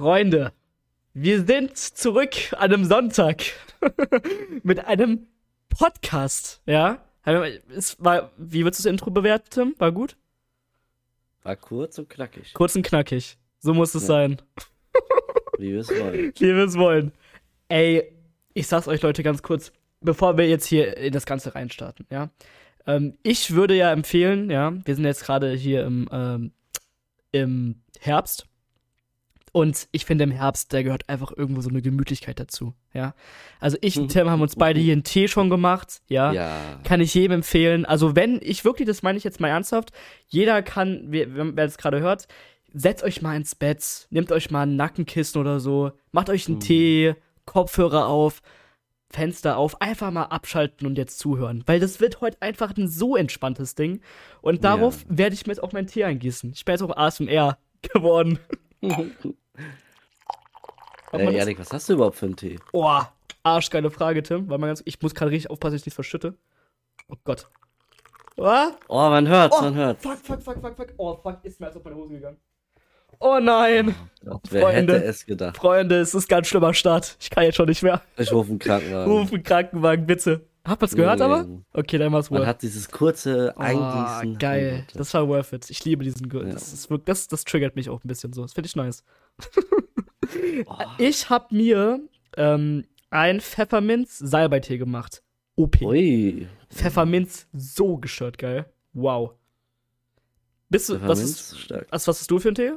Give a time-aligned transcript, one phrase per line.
[0.00, 0.54] Freunde,
[1.12, 3.42] wir sind zurück an einem Sonntag
[4.62, 5.26] mit einem
[5.68, 7.04] Podcast, ja?
[7.68, 9.74] Es war, wie würdest du das Intro bewerten, Tim?
[9.76, 10.16] War gut?
[11.42, 12.54] War kurz und knackig.
[12.54, 13.36] Kurz und knackig.
[13.58, 14.06] So muss es ja.
[14.06, 14.42] sein.
[15.58, 16.32] Wie wir es wollen.
[16.38, 17.12] Wie wir es wollen.
[17.68, 18.10] Ey,
[18.54, 19.70] ich sag's euch, Leute, ganz kurz,
[20.00, 22.30] bevor wir jetzt hier in das Ganze reinstarten, ja?
[22.86, 26.52] Ähm, ich würde ja empfehlen, ja, wir sind jetzt gerade hier im, ähm,
[27.32, 28.46] im Herbst.
[29.52, 33.14] Und ich finde, im Herbst, da gehört einfach irgendwo so eine Gemütlichkeit dazu, ja.
[33.58, 36.32] Also ich und Tim haben uns beide hier einen Tee schon gemacht, ja.
[36.32, 36.80] ja.
[36.84, 37.84] Kann ich jedem empfehlen.
[37.84, 39.90] Also wenn ich wirklich, das meine ich jetzt mal ernsthaft,
[40.28, 42.28] jeder kann, wer, wer das gerade hört,
[42.72, 46.56] setzt euch mal ins Bett, nehmt euch mal ein Nackenkissen oder so, macht euch einen
[46.56, 46.60] mhm.
[46.60, 48.42] Tee, Kopfhörer auf,
[49.10, 51.64] Fenster auf, einfach mal abschalten und jetzt zuhören.
[51.66, 54.00] Weil das wird heute einfach ein so entspanntes Ding.
[54.40, 55.18] Und darauf ja.
[55.18, 56.52] werde ich mir jetzt auch meinen Tee eingießen.
[56.54, 58.38] Ich bin jetzt auch ASMR geworden.
[61.12, 62.58] Ey, Erik, was hast du überhaupt für einen Tee?
[62.72, 64.48] Boah, arschgeile Frage, Tim.
[64.48, 66.34] Weil man ganz, ich muss gerade richtig aufpassen, dass ich nichts verschütte.
[67.08, 67.48] Oh Gott.
[68.36, 70.00] Oh, oh man hört, oh, man hört.
[70.00, 70.94] Fuck, fuck, fuck, fuck, fuck.
[70.96, 72.38] Oh, fuck, ist mir als auf meine Hose gegangen.
[73.18, 73.94] Oh nein.
[74.24, 75.56] Oh, wer Freunde, hätte es gedacht?
[75.56, 77.16] Freunde, es ist ein ganz schlimmer Start.
[77.20, 78.00] Ich kann jetzt schon nicht mehr.
[78.16, 79.12] Ich rufe einen Krankenwagen.
[79.12, 80.46] Ruf einen Krankenwagen, bitte.
[80.64, 81.24] Habt ihr es gehört nee.
[81.24, 81.46] aber?
[81.72, 82.40] Okay, dann war's worth.
[82.40, 84.34] Man hat dieses kurze Eingießen.
[84.34, 84.86] Oh, geil.
[84.94, 85.68] Das war worth it.
[85.70, 86.30] Ich liebe diesen.
[86.30, 86.52] Ja.
[86.52, 88.42] Das, ist, das, das triggert mich auch ein bisschen so.
[88.42, 89.02] Das finde ich nice.
[90.66, 90.76] Oh.
[90.98, 92.00] Ich habe mir
[92.36, 95.22] ähm, ein Pfefferminz-Salbeitee gemacht.
[95.56, 95.80] OP.
[95.82, 96.46] Ui.
[96.70, 98.66] Pfefferminz so geschört, geil.
[98.92, 99.32] Wow.
[100.68, 101.86] Bist du, was ist, stark.
[101.90, 102.72] Was, was hast du für einen Tee?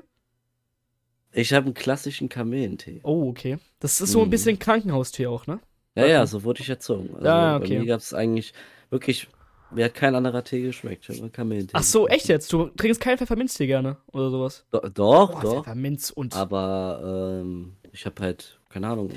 [1.31, 2.99] Ich habe einen klassischen Kamillentee.
[3.03, 3.57] Oh, okay.
[3.79, 4.31] Das ist so ein mhm.
[4.31, 5.59] bisschen Krankenhaustee auch, ne?
[5.95, 7.15] Ja, ja, so wurde ich erzogen.
[7.15, 7.75] Also ah, okay.
[7.75, 8.53] Bei mir gab es eigentlich
[8.89, 9.27] wirklich,
[9.73, 11.09] mir hat kein anderer Tee geschmeckt.
[11.09, 11.73] Ich habe Kamillentee.
[11.73, 12.51] Ach so, echt jetzt?
[12.51, 14.65] Du trinkst keinen Pfefferminztee gerne oder sowas?
[14.71, 15.63] Do doch, oh, doch.
[15.63, 16.35] Pfefferminz und.
[16.35, 19.11] Aber ähm, ich habe halt, keine Ahnung.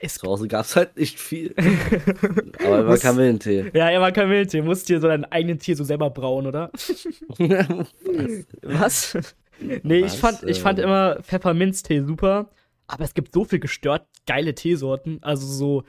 [0.00, 1.54] Es zu Hause gab es halt nicht viel.
[2.64, 3.70] Aber immer Kamillentee.
[3.74, 4.62] Ja, immer Kamillentee.
[4.62, 6.70] Musst dir so deinen eigenen Tee so selber brauen, oder?
[8.62, 9.16] Was?
[9.82, 12.50] Nee, Was, ich fand, ich fand äh, immer Pfefferminztee super.
[12.86, 15.18] Aber es gibt so viel gestört geile Teesorten.
[15.22, 15.84] Also so,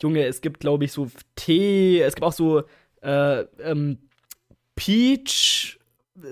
[0.00, 2.62] Junge, es gibt, glaube ich, so Tee, es gibt auch so
[3.02, 3.98] äh, ähm,
[4.74, 5.78] Peach,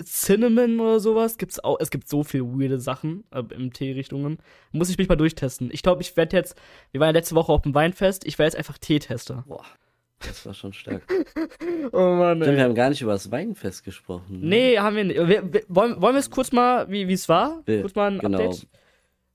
[0.05, 1.39] Cinnamon oder sowas.
[1.39, 4.39] Gibt's auch, es gibt so viele weirde Sachen äh, im Tee-Richtungen.
[4.73, 5.71] Muss ich mich mal durchtesten.
[5.73, 6.57] Ich glaube, ich werde jetzt,
[6.93, 9.45] wir waren ja letzte Woche auf dem Weinfest, ich werde jetzt einfach Teetester.
[9.47, 9.65] Boah.
[10.21, 11.03] Das war schon stark.
[11.93, 14.41] oh Mann, Stimmt, wir haben gar nicht über das Weinfest gesprochen.
[14.41, 14.49] Ne?
[14.49, 15.17] Nee, haben wir nicht.
[15.17, 17.63] Wir, wir, wollen, wollen wir es kurz mal, wie es war?
[17.65, 18.39] kurz mal ein genau.
[18.39, 18.69] Update?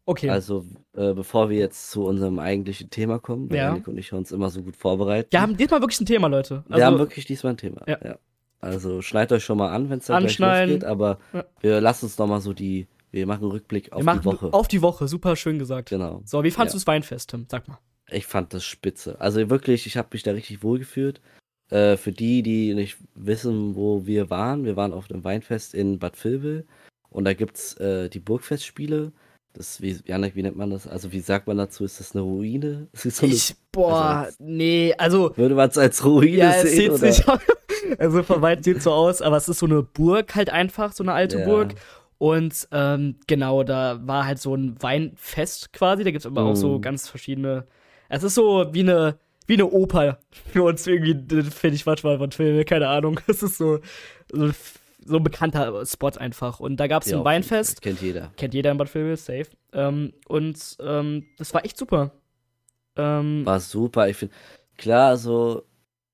[0.05, 0.29] Okay.
[0.29, 3.69] Also, äh, bevor wir jetzt zu unserem eigentlichen Thema kommen, weil ja.
[3.69, 5.31] Janik und ich uns immer so gut vorbereiten.
[5.31, 6.63] Wir haben diesmal wirklich ein Thema, Leute.
[6.67, 7.81] Also, wir haben wirklich diesmal ein Thema.
[7.87, 7.97] Ja.
[8.03, 8.17] ja.
[8.61, 11.45] Also schneidet euch schon mal an, wenn es dann gleich losgeht, aber ja.
[11.59, 14.53] wir lassen uns nochmal so die, wir machen einen Rückblick auf die Woche.
[14.53, 15.89] Auf die Woche, super schön gesagt.
[15.89, 16.21] Genau.
[16.25, 16.79] So, wie fandest ja.
[16.79, 17.45] du das Weinfest, Tim?
[17.49, 17.77] Sag mal.
[18.09, 19.19] Ich fand das spitze.
[19.19, 21.21] Also wirklich, ich habe mich da richtig wohl gefühlt.
[21.69, 25.97] Äh, für die, die nicht wissen, wo wir waren, wir waren auf dem Weinfest in
[25.97, 26.65] Bad Vilbel
[27.09, 29.11] und da gibt's äh, die Burgfestspiele.
[29.55, 30.85] Das, wie, Janik, wie nennt man das?
[30.85, 31.85] Also, wie sagt man dazu?
[31.85, 32.87] Ist das eine Ruine?
[32.93, 35.31] Das so eine, ich, boah, also, nee, also.
[35.37, 36.65] Würde man es als Ruine ja, sehen?
[36.65, 37.11] Es sieht oder?
[37.11, 37.25] Sich,
[37.99, 41.03] also, von weit sieht so aus, aber es ist so eine Burg halt einfach, so
[41.03, 41.45] eine alte ja.
[41.45, 41.75] Burg.
[42.17, 46.03] Und ähm, genau, da war halt so ein Weinfest quasi.
[46.03, 46.47] Da gibt es aber mm.
[46.47, 46.81] auch so mm.
[46.81, 47.65] ganz verschiedene.
[48.07, 50.19] Es ist so wie eine, wie eine Oper
[50.51, 51.13] für uns irgendwie,
[51.51, 53.19] finde ich manchmal von Filmen, keine Ahnung.
[53.27, 53.79] Es ist so,
[54.31, 54.51] so
[55.05, 56.59] so ein bekannter Spot einfach.
[56.59, 57.81] Und da gab es ja, ein Weinfest.
[57.81, 58.31] Kennt jeder.
[58.37, 59.47] Kennt jeder in Bad Vilbel, safe.
[59.71, 62.11] Ähm, und ähm, das war echt super.
[62.95, 64.09] Ähm, war super.
[64.09, 64.35] Ich finde,
[64.77, 65.63] klar, so.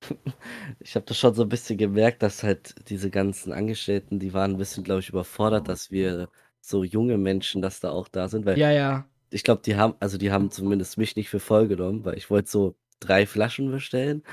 [0.79, 4.51] ich habe das schon so ein bisschen gemerkt, dass halt diese ganzen Angestellten, die waren
[4.51, 6.27] ein bisschen, glaube ich, überfordert, dass wir
[6.59, 8.45] so junge Menschen, dass da auch da sind.
[8.45, 9.05] Weil ja, ja.
[9.29, 12.29] Ich glaube, die haben, also die haben zumindest mich nicht für voll genommen, weil ich
[12.29, 14.23] wollte so drei Flaschen bestellen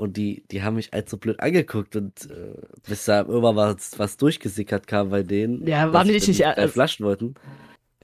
[0.00, 2.54] und die, die haben mich so blöd angeguckt und äh,
[2.88, 5.66] bis da irgendwann was, was durchgesickert kam bei denen.
[5.66, 7.34] Ja, waren die nicht, nicht drei Flaschen wollten.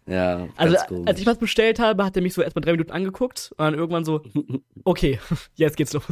[0.06, 0.76] Ja, also
[1.06, 3.74] als ich was bestellt habe, hat er mich so erstmal drei Minuten angeguckt und dann
[3.74, 4.22] irgendwann so,
[4.84, 5.18] okay,
[5.54, 6.04] jetzt geht's los.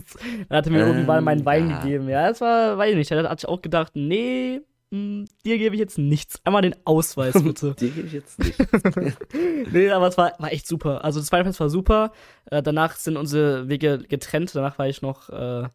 [0.49, 1.81] Dann hat er mir ähm, irgendwann meinen Wein ja.
[1.81, 2.09] gegeben.
[2.09, 4.63] Ja, das war, weiß ich nicht, da hatte ich auch gedacht, nee,
[4.95, 6.41] hm, dir gebe ich jetzt nichts.
[6.45, 7.75] Einmal den Ausweis, bitte.
[7.75, 8.65] dir gebe ich jetzt nichts.
[9.73, 11.05] nee, aber es war, war echt super.
[11.05, 12.13] Also das Weinfest war super.
[12.45, 14.55] Äh, danach sind unsere Wege getrennt.
[14.55, 15.69] Danach war ich noch äh,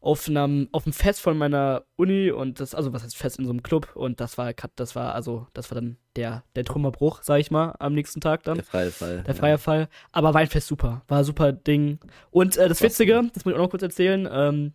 [0.00, 3.44] auf einem auf einem Fest von meiner Uni und das also was heißt Fest in
[3.44, 7.22] so einem Club und das war das war also das war dann der der Trümmerbruch
[7.22, 9.58] sag ich mal am nächsten Tag dann der freie Fall der freie ja.
[9.58, 11.98] Fall aber Weinfest super war super Ding
[12.30, 14.72] und äh, das Witzige das muss ich auch noch kurz erzählen ähm,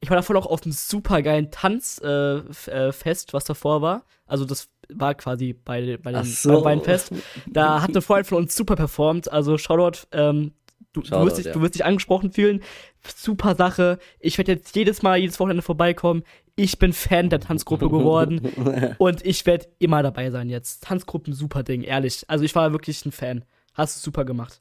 [0.00, 4.04] ich war davor auch auf einem super geilen Tanzfest, äh, äh, was davor war.
[4.26, 6.64] Also das war quasi bei, bei dem so.
[6.64, 7.12] Weinfest.
[7.46, 9.30] Da hat eine Freundin von uns super performt.
[9.30, 10.52] Also Shoutout, ähm,
[10.92, 11.52] du, Shoutout, du, wirst dich, ja.
[11.52, 12.62] du wirst dich angesprochen fühlen.
[13.04, 13.98] Super Sache.
[14.20, 16.24] Ich werde jetzt jedes Mal, jedes Wochenende vorbeikommen.
[16.56, 18.94] Ich bin Fan der Tanzgruppe geworden.
[18.98, 20.84] und ich werde immer dabei sein jetzt.
[20.84, 22.24] Tanzgruppen, super Ding, ehrlich.
[22.28, 23.44] Also ich war wirklich ein Fan.
[23.74, 24.60] Hast du super gemacht.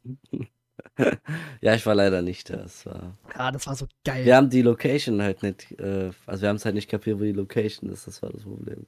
[1.61, 2.57] ja, ich war leider nicht da.
[2.57, 3.17] Das war...
[3.37, 4.25] Ja, das war so geil.
[4.25, 7.23] Wir haben die Location halt nicht, äh, also wir haben es halt nicht kapiert, wo
[7.23, 8.07] die Location ist.
[8.07, 8.85] Das war das Problem.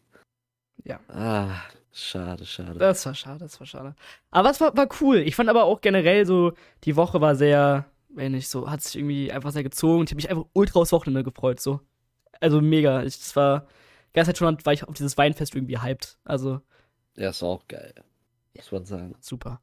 [0.84, 1.00] Ja.
[1.10, 1.62] Ah,
[1.92, 2.80] schade, schade.
[2.80, 3.96] Das war schade, das war schade.
[4.32, 5.18] Aber es war, war cool.
[5.18, 6.54] Ich fand aber auch generell so,
[6.84, 10.04] die Woche war sehr, wenn ich so, hat sich irgendwie einfach sehr gezogen.
[10.04, 11.82] Ich habe mich einfach ultra aufs Wochenende gefreut, so.
[12.40, 13.04] Also mega.
[13.04, 13.68] Ich, das war,
[14.14, 16.18] gestern schon war ich auf dieses Weinfest irgendwie hyped.
[16.24, 16.62] Also.
[17.16, 17.94] Ja, ist auch geil.
[18.56, 19.16] Muss man sagen.
[19.20, 19.60] Super.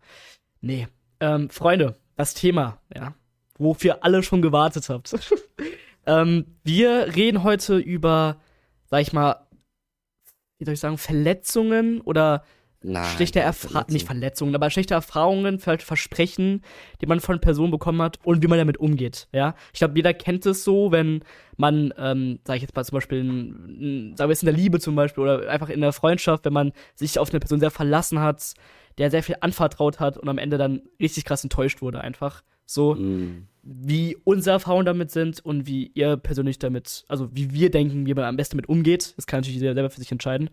[0.61, 0.89] Nee.
[1.21, 3.15] Ähm, Freunde, das Thema, ja,
[3.59, 5.15] wofür alle schon gewartet habt.
[6.07, 8.41] ähm, wir reden heute über,
[8.87, 9.47] sag ich mal,
[10.59, 12.45] wie soll ich sagen, Verletzungen oder
[12.87, 16.63] Nein, schlechte Erfahrungen, nicht Verletzungen, aber schlechte Erfahrungen, Versprechen,
[17.01, 19.55] die man von Personen bekommen hat und wie man damit umgeht, ja.
[19.73, 21.25] Ich glaube, jeder kennt es so, wenn
[21.57, 24.81] man, ähm, sag ich jetzt mal zum Beispiel, in, sagen wir jetzt in der Liebe
[24.81, 28.21] zum Beispiel oder einfach in der Freundschaft, wenn man sich auf eine Person sehr verlassen
[28.21, 28.53] hat,
[28.99, 32.43] der sehr viel anvertraut hat und am Ende dann richtig krass enttäuscht wurde einfach.
[32.67, 33.47] So, mm.
[33.63, 38.15] wie unsere Erfahrungen damit sind und wie ihr persönlich damit, also wie wir denken, wie
[38.15, 39.15] man am besten damit umgeht.
[39.17, 40.51] Das kann natürlich jeder selber für sich entscheiden.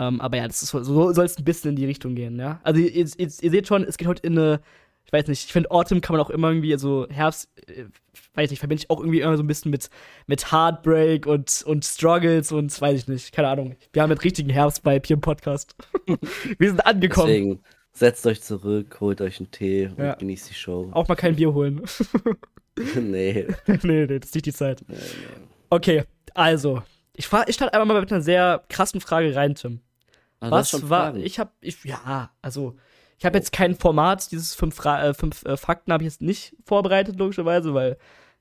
[0.00, 2.58] Ähm, aber ja, das ist, so soll es ein bisschen in die Richtung gehen, ja.
[2.62, 4.60] Also ihr, ihr, ihr seht schon, es geht heute in eine,
[5.04, 7.84] ich weiß nicht, ich finde Autumn kann man auch immer irgendwie, also Herbst, äh,
[8.32, 9.90] weiß nicht, verbinde ich auch irgendwie immer so ein bisschen mit,
[10.26, 13.76] mit Heartbreak und, und Struggles und weiß ich nicht, keine Ahnung.
[13.92, 15.76] Wir haben einen richtigen Herbstvibe hier im Podcast.
[16.58, 17.28] Wir sind angekommen.
[17.28, 17.60] Deswegen
[17.92, 20.14] setzt euch zurück, holt euch einen Tee und ja.
[20.14, 20.88] genießt die Show.
[20.92, 21.82] Auch mal kein Bier holen.
[22.94, 23.46] nee.
[23.66, 24.82] nee, nee, das ist nicht die Zeit.
[24.88, 25.44] Nee, nee.
[25.68, 26.82] Okay, also,
[27.14, 29.80] ich, ich starte einmal mal mit einer sehr krassen Frage rein, Tim.
[30.40, 32.76] Also Was war, ich habe, ich, ja, also,
[33.18, 36.22] ich habe jetzt kein Format, dieses fünf, Fra äh, fünf äh, Fakten habe ich jetzt
[36.22, 37.98] nicht vorbereitet, logischerweise, weil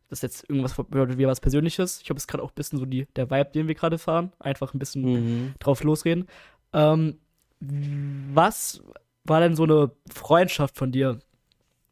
[0.08, 2.02] das jetzt irgendwas bedeutet wie was Persönliches.
[2.02, 4.34] Ich habe jetzt gerade auch ein bisschen so die, der Vibe, den wir gerade fahren.
[4.40, 5.54] Einfach ein bisschen mhm.
[5.60, 6.28] drauf losreden.
[6.74, 7.20] Ähm,
[7.60, 8.82] was
[9.24, 11.20] war denn so eine Freundschaft von dir?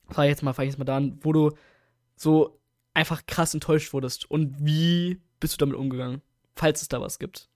[0.09, 1.51] Frag ich jetzt mal, frag ich jetzt mal da an, wo du
[2.15, 2.59] so
[2.93, 4.29] einfach krass enttäuscht wurdest.
[4.31, 6.21] Und wie bist du damit umgegangen?
[6.55, 7.49] Falls es da was gibt.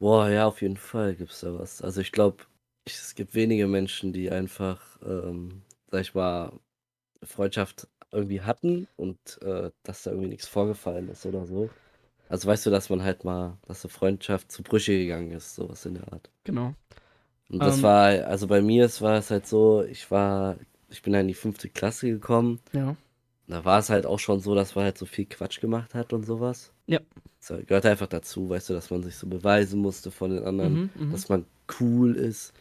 [0.00, 1.82] Boah, ja, auf jeden Fall gibt es da was.
[1.82, 2.44] Also ich glaube,
[2.86, 6.52] es gibt wenige Menschen, die einfach, ähm, sag ich mal,
[7.22, 11.68] Freundschaft irgendwie hatten und äh, dass da irgendwie nichts vorgefallen ist oder so.
[12.30, 15.84] Also weißt du, dass man halt mal, dass eine Freundschaft zu Brüche gegangen ist, sowas
[15.84, 16.30] in der Art.
[16.44, 16.74] Genau.
[17.50, 20.56] Und das ähm, war, also bei mir es war es halt so, ich war,
[20.88, 22.60] ich bin dann in die fünfte Klasse gekommen.
[22.72, 22.96] Ja.
[23.50, 26.12] Da war es halt auch schon so, dass man halt so viel Quatsch gemacht hat
[26.12, 26.72] und sowas.
[26.86, 27.00] Ja.
[27.40, 30.74] Das gehört einfach dazu, weißt du, dass man sich so beweisen musste von den anderen,
[30.74, 31.12] mhm, mhm.
[31.12, 31.46] dass man
[31.80, 32.52] cool ist.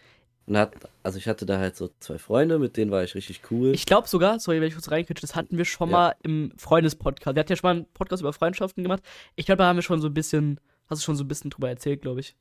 [0.47, 3.41] Und hat, also ich hatte da halt so zwei Freunde, mit denen war ich richtig
[3.51, 3.71] cool.
[3.75, 5.95] Ich glaube sogar, sorry, wenn ich kurz reinkritsche, das hatten wir schon ja.
[5.95, 7.35] mal im Freundespodcast.
[7.35, 9.03] Wir hatten ja schon mal einen Podcast über Freundschaften gemacht.
[9.35, 11.51] Ich glaube, da haben wir schon so ein bisschen, hast du schon so ein bisschen
[11.51, 12.35] drüber erzählt, glaube ich.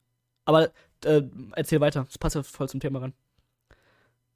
[0.46, 0.70] Aber
[1.04, 1.22] äh,
[1.52, 3.12] erzähl weiter, das passt ja voll zum Thema ran.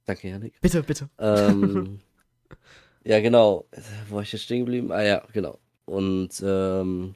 [0.05, 0.53] Danke, Janik.
[0.61, 1.09] Bitte, bitte.
[1.17, 1.99] Ähm,
[3.03, 3.65] ja, genau.
[4.09, 4.91] Wo war ich jetzt stehen geblieben?
[4.91, 5.59] Ah ja, genau.
[5.85, 7.15] Und ähm,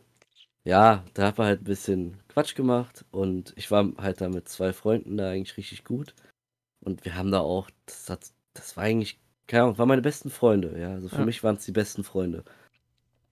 [0.63, 4.49] ja, da hat man halt ein bisschen Quatsch gemacht und ich war halt da mit
[4.49, 6.13] zwei Freunden da eigentlich richtig gut.
[6.81, 10.29] Und wir haben da auch, das, hat, das war eigentlich, keine Ahnung, waren meine besten
[10.29, 10.91] Freunde, ja.
[10.91, 11.25] Also für ja.
[11.25, 12.43] mich waren es die besten Freunde.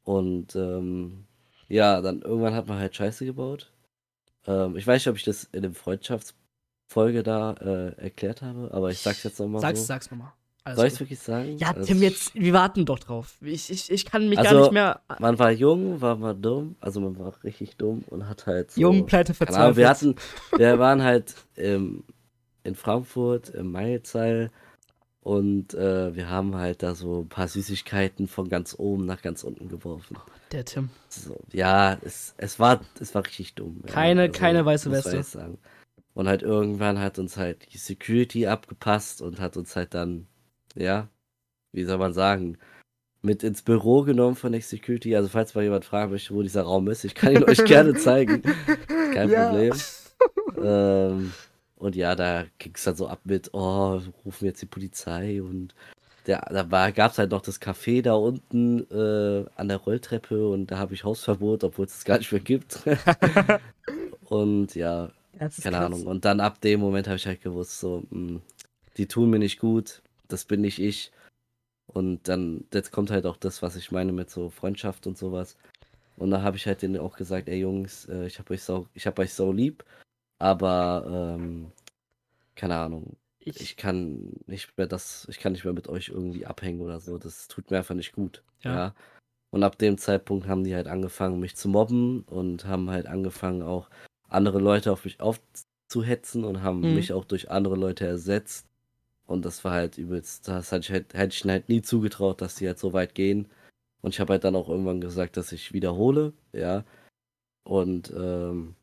[0.03, 1.25] Und ähm,
[1.67, 3.71] ja, dann irgendwann hat man halt Scheiße gebaut.
[4.47, 8.91] Ähm, ich weiß nicht, ob ich das in der Freundschaftsfolge da äh, erklärt habe, aber
[8.91, 9.62] ich sag's jetzt nochmal.
[9.62, 9.85] Sag's, so.
[9.85, 10.33] sag's nochmal.
[10.65, 11.57] Alles Soll ich es wirklich sagen?
[11.60, 13.36] Ja, also Tim, jetzt, wir warten doch drauf.
[13.41, 15.00] Ich, ich, ich kann mich also, gar nicht mehr.
[15.19, 18.72] Man war jung, war mal dumm, also man war richtig dumm und hat halt.
[18.72, 19.77] So, jung, pleite, verzweifelt.
[19.77, 20.15] Wir hatten,
[20.57, 22.03] wir waren halt ähm,
[22.63, 24.50] in Frankfurt im Mailzeil
[25.22, 29.43] und äh, wir haben halt da so ein paar Süßigkeiten von ganz oben nach ganz
[29.43, 30.17] unten geworfen.
[30.51, 30.89] Der Tim.
[31.10, 33.84] So, ja, es, es, war, es war richtig dumm.
[33.86, 34.27] Keine, ja.
[34.29, 35.57] also, keine weiße Weste.
[36.15, 40.27] Und halt irgendwann hat uns halt die Security abgepasst und hat uns halt dann
[40.75, 41.10] ja,
[41.72, 42.58] wie soll man sagen,
[43.25, 45.15] mit ins Büro genommen von Security.
[45.15, 47.94] Also falls mal jemand fragen möchte, wo dieser Raum ist, ich kann ihn euch gerne
[47.96, 48.44] zeigen.
[49.13, 49.50] Kein ja.
[49.50, 49.74] Problem.
[50.63, 51.34] ähm,
[51.75, 55.75] und ja, da ging es dann so ab mit, oh, rufen jetzt die Polizei und
[56.27, 60.72] der, da gab es halt noch das Café da unten äh, an der Rolltreppe und
[60.72, 62.79] da habe ich Hausverbot, obwohl es das gar nicht mehr gibt.
[64.25, 65.74] und ja, keine krass.
[65.74, 66.08] Ahnung.
[66.08, 68.41] Und dann ab dem Moment habe ich halt gewusst, so, mh, hm,
[68.98, 71.12] die tun mir nicht gut das bin nicht ich.
[71.88, 75.58] Und dann, jetzt kommt halt auch das, was ich meine mit so Freundschaft und sowas.
[76.17, 78.88] Und da habe ich halt denen auch gesagt, ey Jungs, äh, ich habe euch, so,
[78.98, 79.84] hab euch so lieb.
[80.39, 81.72] Aber, ähm,
[82.55, 83.17] keine Ahnung.
[83.39, 87.00] Ich, ich, kann nicht mehr das, ich kann nicht mehr mit euch irgendwie abhängen oder
[87.00, 87.17] so.
[87.17, 88.44] Das tut mir einfach nicht gut.
[88.62, 88.75] Ja.
[88.75, 88.96] ja.
[89.51, 93.62] Und ab dem Zeitpunkt haben die halt angefangen, mich zu mobben und haben halt angefangen,
[93.62, 93.89] auch
[94.27, 96.96] andere Leute auf mich aufzuhetzen und haben mhm.
[96.96, 98.67] mich auch durch andere Leute ersetzt.
[99.27, 102.41] Und das war halt übelst, das hätte ich, halt, hätte ich ihnen halt nie zugetraut,
[102.41, 103.48] dass die halt so weit gehen.
[104.01, 106.84] Und ich habe halt dann auch irgendwann gesagt, dass ich wiederhole, ja.
[107.63, 108.75] Und ähm,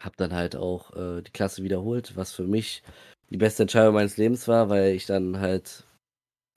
[0.00, 2.82] habe dann halt auch äh, die Klasse wiederholt, was für mich
[3.28, 5.84] die beste Entscheidung meines Lebens war, weil ich dann halt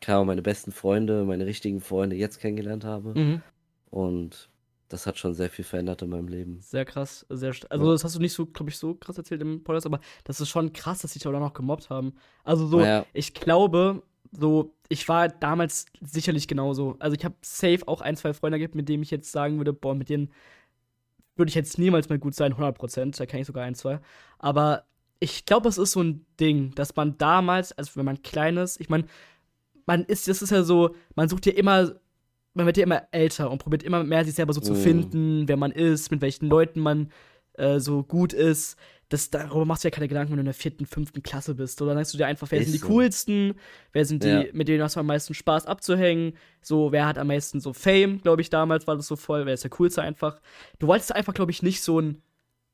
[0.02, 3.18] kaum meine besten Freunde, meine richtigen Freunde jetzt kennengelernt habe.
[3.20, 3.42] Mhm.
[3.90, 4.50] Und
[4.94, 6.60] das hat schon sehr viel verändert in meinem Leben.
[6.62, 9.64] Sehr krass, sehr also das hast du nicht so, glaube ich, so krass erzählt im
[9.64, 12.14] Podcast, aber das ist schon krass, dass sie dich auch noch gemobbt haben.
[12.44, 13.04] Also so, ja.
[13.12, 16.96] ich glaube, so, ich war damals sicherlich genauso.
[17.00, 19.74] Also ich habe safe auch ein, zwei Freunde gehabt, mit denen ich jetzt sagen würde,
[19.74, 20.32] boah, mit denen
[21.36, 24.00] würde ich jetzt niemals mehr gut sein, 100 Prozent, da kenne ich sogar ein, zwei.
[24.38, 24.84] Aber
[25.20, 28.80] ich glaube, es ist so ein Ding, dass man damals, also wenn man klein ist,
[28.80, 29.06] ich meine,
[29.88, 31.96] man ist, das ist ja so, man sucht ja immer,
[32.54, 34.64] man wird ja immer älter und probiert immer mehr sich selber so mm.
[34.64, 37.12] zu finden, wer man ist, mit welchen Leuten man
[37.54, 38.78] äh, so gut ist.
[39.10, 41.82] Das, darüber machst du ja keine Gedanken, wenn du in der vierten, fünften Klasse bist.
[41.82, 42.88] Oder dann denkst du dir einfach, wer ist sind die so.
[42.88, 43.54] coolsten,
[43.92, 44.44] wer sind die, ja.
[44.54, 48.22] mit denen hast du am meisten Spaß abzuhängen, so, wer hat am meisten so Fame,
[48.22, 50.40] glaube ich, damals war das so voll, wer ist der coolste einfach.
[50.80, 52.24] Du wolltest einfach, glaube ich, nicht so ein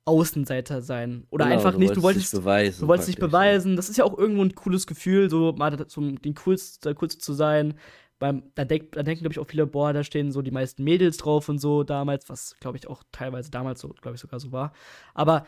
[0.05, 1.27] Außenseiter sein.
[1.29, 3.75] Oder genau, einfach nicht, du wolltest, dich beweisen, du wolltest dich beweisen.
[3.75, 7.19] Das ist ja auch irgendwo ein cooles Gefühl, so mal zum, den coolsten, der coolste
[7.19, 7.75] zu sein.
[8.19, 10.83] Beim, da, denk, da denken, glaube ich, auch viele, boah, da stehen so die meisten
[10.83, 14.39] Mädels drauf und so damals, was, glaube ich, auch teilweise damals so, glaube ich, sogar
[14.39, 14.73] so war.
[15.13, 15.45] Aber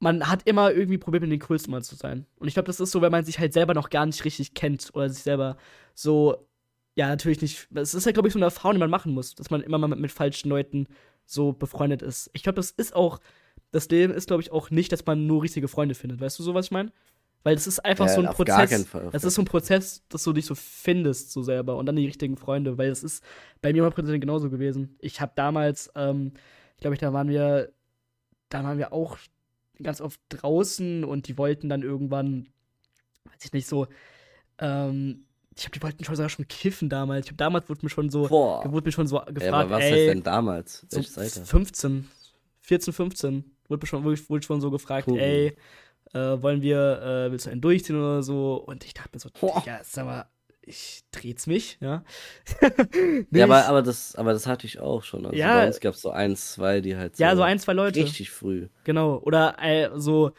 [0.00, 2.26] man hat immer irgendwie probiert, mit den coolsten Mann zu sein.
[2.36, 4.54] Und ich glaube, das ist so, wenn man sich halt selber noch gar nicht richtig
[4.54, 5.56] kennt oder sich selber
[5.94, 6.48] so,
[6.94, 7.68] ja, natürlich nicht.
[7.70, 9.78] Das ist halt, glaube ich, so eine Erfahrung, die man machen muss, dass man immer
[9.78, 10.86] mal mit, mit falschen Leuten
[11.26, 12.30] so befreundet ist.
[12.32, 13.20] Ich glaube, das ist auch
[13.70, 16.20] das Leben ist, glaube ich, auch nicht, dass man nur richtige Freunde findet.
[16.20, 16.92] Weißt du so, was ich meine?
[17.44, 18.88] Weil es ist einfach ja, so ein Prozess.
[19.12, 22.06] Es ist so ein Prozess, dass du dich so findest, so selber und dann die
[22.06, 22.78] richtigen Freunde.
[22.78, 23.22] Weil es ist
[23.62, 24.96] bei mir mal genauso gewesen.
[24.98, 26.32] Ich habe damals, ähm,
[26.74, 27.72] ich glaube, da waren wir,
[28.48, 29.16] da waren wir auch
[29.82, 32.48] ganz oft draußen und die wollten dann irgendwann,
[33.24, 33.86] weiß ich nicht, so,
[34.58, 37.26] ähm, ich glaube, die wollten schon sogar schon kiffen damals.
[37.26, 38.70] Ich habe damals wurde mir schon so, Boah.
[38.70, 40.86] wurde mir schon so gefragt, ey, aber was ey, ist denn damals?
[40.88, 41.44] So Alter?
[41.44, 42.08] 15,
[42.60, 45.18] 14, 15 wurde schon, wurde schon so gefragt, cool.
[45.18, 45.56] ey,
[46.14, 48.56] äh, wollen wir, äh, willst du einen durchziehen oder so?
[48.56, 49.60] Und ich dachte mir so, Boah.
[49.60, 50.26] Digga, sag mal,
[50.62, 52.04] ich dreh's mich, ja.
[53.30, 55.24] ja, aber, aber, das, aber das hatte ich auch schon.
[55.24, 57.58] Also ja, bei uns gab es so ein, zwei, die halt so Ja, so ein,
[57.58, 58.00] zwei Leute.
[58.00, 58.68] Richtig früh.
[58.84, 59.18] Genau.
[59.18, 60.32] Oder äh, so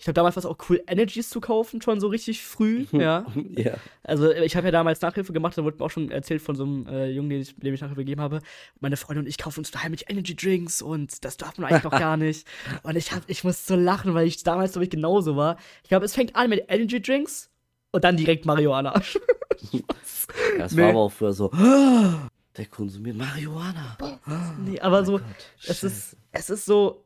[0.00, 3.26] ich habe damals was auch cool Energies zu kaufen, schon so richtig früh, ja.
[3.56, 3.74] ja.
[4.04, 6.62] Also ich habe ja damals Nachhilfe gemacht, da wurde mir auch schon erzählt von so
[6.62, 8.40] einem äh, Jungen, dem ich, dem ich Nachhilfe gegeben habe.
[8.78, 11.98] Meine Freundin und ich kaufen uns mit Energy Drinks und das darf man eigentlich noch
[11.98, 12.46] gar nicht.
[12.84, 15.56] Und ich hab, ich musste so lachen, weil ich damals, glaube ich, genauso war.
[15.82, 17.50] Ich glaube, es fängt an mit Energy Drinks
[17.90, 18.94] und dann direkt Marihuana.
[19.72, 19.80] ja,
[20.58, 20.82] das nee.
[20.82, 21.48] war aber auch früher so,
[22.56, 23.98] der konsumiert Marihuana.
[24.64, 25.20] nee, aber oh so,
[25.66, 27.04] es ist, es ist so,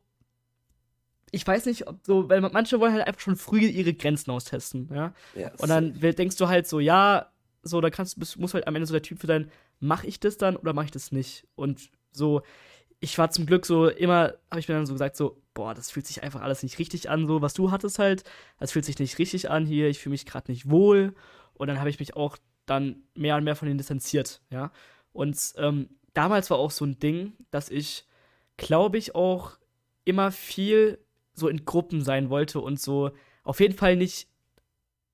[1.33, 4.87] ich weiß nicht, ob so, weil manche wollen halt einfach schon früh ihre Grenzen austesten,
[4.93, 5.13] ja.
[5.33, 7.31] ja und dann denkst du halt so, ja,
[7.63, 9.49] so, da kannst du, musst halt am Ende so der Typ für sein,
[9.79, 11.47] mach ich das dann oder mach ich das nicht?
[11.55, 12.43] Und so,
[12.99, 15.89] ich war zum Glück so immer, habe ich mir dann so gesagt, so, boah, das
[15.89, 18.23] fühlt sich einfach alles nicht richtig an, so, was du hattest halt,
[18.59, 21.15] das fühlt sich nicht richtig an hier, ich fühle mich gerade nicht wohl.
[21.55, 22.37] Und dann habe ich mich auch
[22.67, 24.71] dann mehr und mehr von denen distanziert, ja.
[25.13, 28.05] Und ähm, damals war auch so ein Ding, dass ich,
[28.57, 29.57] glaube ich, auch
[30.05, 30.99] immer viel
[31.33, 33.11] so in Gruppen sein wollte und so
[33.43, 34.27] auf jeden Fall nicht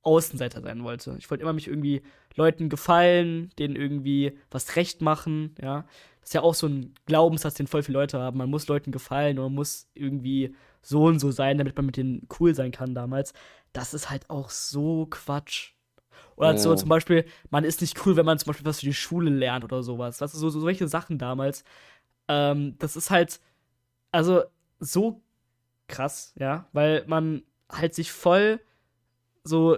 [0.02, 1.16] Außenseiter sein wollte.
[1.20, 2.02] Ich wollte immer mich irgendwie
[2.36, 5.86] Leuten gefallen, denen irgendwie was recht machen, ja.
[6.22, 8.38] Das ist ja auch so ein Glaubenssatz, den voll viele Leute haben.
[8.38, 11.98] Man muss Leuten gefallen oder man muss irgendwie so und so sein, damit man mit
[11.98, 13.34] denen cool sein kann damals.
[13.74, 15.74] Das ist halt auch so Quatsch.
[16.36, 16.58] Oder oh.
[16.58, 19.30] so zum Beispiel, man ist nicht cool, wenn man zum Beispiel was für die Schule
[19.30, 20.18] lernt oder sowas.
[20.18, 21.64] Das ist so, so solche Sachen damals.
[22.28, 23.40] Ähm, das ist halt,
[24.12, 24.44] also
[24.80, 25.22] so
[25.90, 28.60] krass, ja, weil man halt sich voll
[29.44, 29.78] so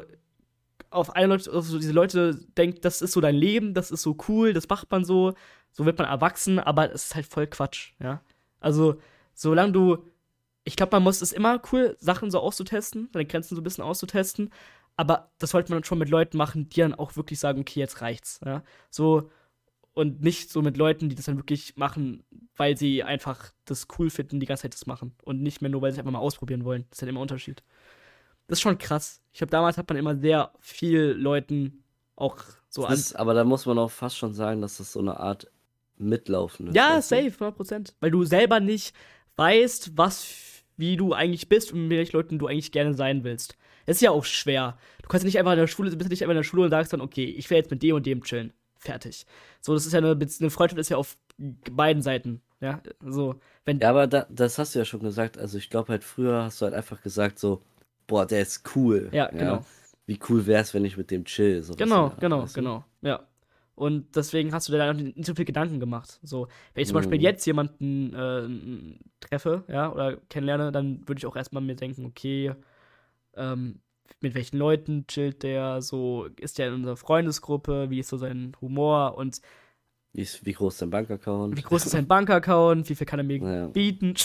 [0.91, 4.01] auf eine Leute, auf so diese Leute denkt, das ist so dein Leben, das ist
[4.01, 5.33] so cool, das macht man so,
[5.71, 8.21] so wird man erwachsen, aber es ist halt voll Quatsch, ja.
[8.59, 8.99] Also,
[9.33, 10.05] solange du,
[10.65, 13.83] ich glaube, man muss es immer cool, Sachen so auszutesten, deine Grenzen so ein bisschen
[13.83, 14.51] auszutesten,
[14.97, 18.01] aber das sollte man schon mit Leuten machen, die dann auch wirklich sagen, okay, jetzt
[18.01, 18.63] reicht's, ja.
[18.89, 19.31] So,
[19.93, 22.23] und nicht so mit Leuten, die das dann wirklich machen,
[22.61, 25.15] weil sie einfach das cool finden, die ganze Zeit das machen.
[25.23, 26.85] Und nicht mehr nur, weil sie es einfach mal ausprobieren wollen.
[26.91, 27.63] Das ist halt immer ein Unterschied.
[28.45, 29.19] Das ist schon krass.
[29.33, 31.83] Ich glaube, damals hat man immer sehr viel Leuten
[32.15, 32.37] auch
[32.69, 33.03] so an.
[33.15, 35.49] aber da muss man auch fast schon sagen, dass das so eine Art
[35.97, 36.75] Mitlaufen ist.
[36.75, 37.93] Ja, safe, 100%.
[37.99, 38.93] Weil du selber nicht
[39.37, 43.57] weißt, was wie du eigentlich bist und mit welchen Leuten du eigentlich gerne sein willst.
[43.87, 44.77] Es ist ja auch schwer.
[45.01, 46.93] Du kannst nicht einfach in der Schule, bist nicht einfach in der Schule und sagst
[46.93, 48.53] dann, okay, ich will jetzt mit dem und dem chillen.
[48.77, 49.25] Fertig.
[49.61, 51.17] So, das ist ja eine, eine Freundschaft ist ja auf
[51.71, 52.41] beiden Seiten.
[52.59, 53.35] Ja, so.
[53.65, 55.37] Wenn ja, aber da, das hast du ja schon gesagt.
[55.37, 57.63] Also ich glaube halt früher hast du halt einfach gesagt so,
[58.07, 59.09] boah, der ist cool.
[59.11, 59.55] Ja, genau.
[59.55, 59.65] Ja?
[60.05, 61.63] Wie cool wäre es, wenn ich mit dem chill.
[61.63, 62.83] So genau, genau, genau.
[63.01, 63.27] Ja.
[63.73, 66.19] Und deswegen hast du dir da nicht so viel Gedanken gemacht.
[66.21, 66.99] So, wenn ich zum mm.
[66.99, 67.23] Beispiel mhm.
[67.23, 72.53] jetzt jemanden äh, treffe, ja, oder kennenlerne, dann würde ich auch erstmal mir denken, okay,
[73.35, 73.79] ähm,
[74.19, 78.51] mit welchen Leuten chillt der, so ist der in unserer Freundesgruppe, wie ist so sein
[78.61, 79.41] Humor und
[80.13, 81.57] wie, ist, wie groß ist sein Bankaccount?
[81.57, 82.89] Wie groß ist sein Bankaccount?
[82.89, 83.67] Wie viel kann er mir ja.
[83.67, 84.13] bieten?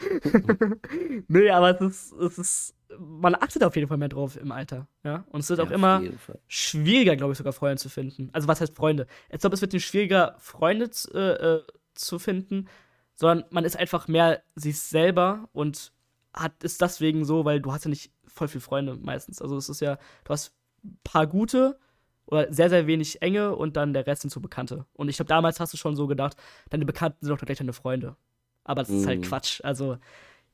[1.28, 4.88] nee, aber es ist, es ist, man achtet auf jeden Fall mehr drauf im Alter,
[5.04, 5.24] ja.
[5.30, 6.02] Und es wird ja, auch immer
[6.48, 8.30] schwieriger, glaube ich, sogar Freunde zu finden.
[8.32, 9.06] Also was heißt Freunde?
[9.30, 11.62] Ich glaube, es wird nicht schwieriger, Freunde äh, äh,
[11.94, 12.68] zu finden,
[13.14, 15.92] sondern man ist einfach mehr sich selber und
[16.32, 19.42] hat ist deswegen so, weil du hast ja nicht voll viele Freunde meistens.
[19.42, 20.54] Also es ist ja, du hast
[20.84, 21.78] ein paar gute
[22.30, 24.86] oder sehr, sehr wenig enge und dann der Rest sind so Bekannte.
[24.94, 26.36] Und ich glaube, damals hast du schon so gedacht,
[26.70, 28.16] deine Bekannten sind doch gleich deine Freunde.
[28.64, 28.96] Aber das mm.
[28.96, 29.24] ist halt mhm.
[29.24, 29.60] Quatsch.
[29.64, 29.98] Also,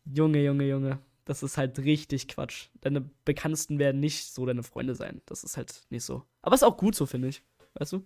[0.04, 0.98] Junge, Junge, Junge.
[1.24, 2.68] Das ist halt richtig Quatsch.
[2.80, 5.20] Deine Bekanntesten werden nicht so deine Freunde sein.
[5.26, 6.22] Das ist halt nicht so.
[6.40, 7.42] Aber ist auch gut so, finde ich.
[7.74, 7.98] Weißt du?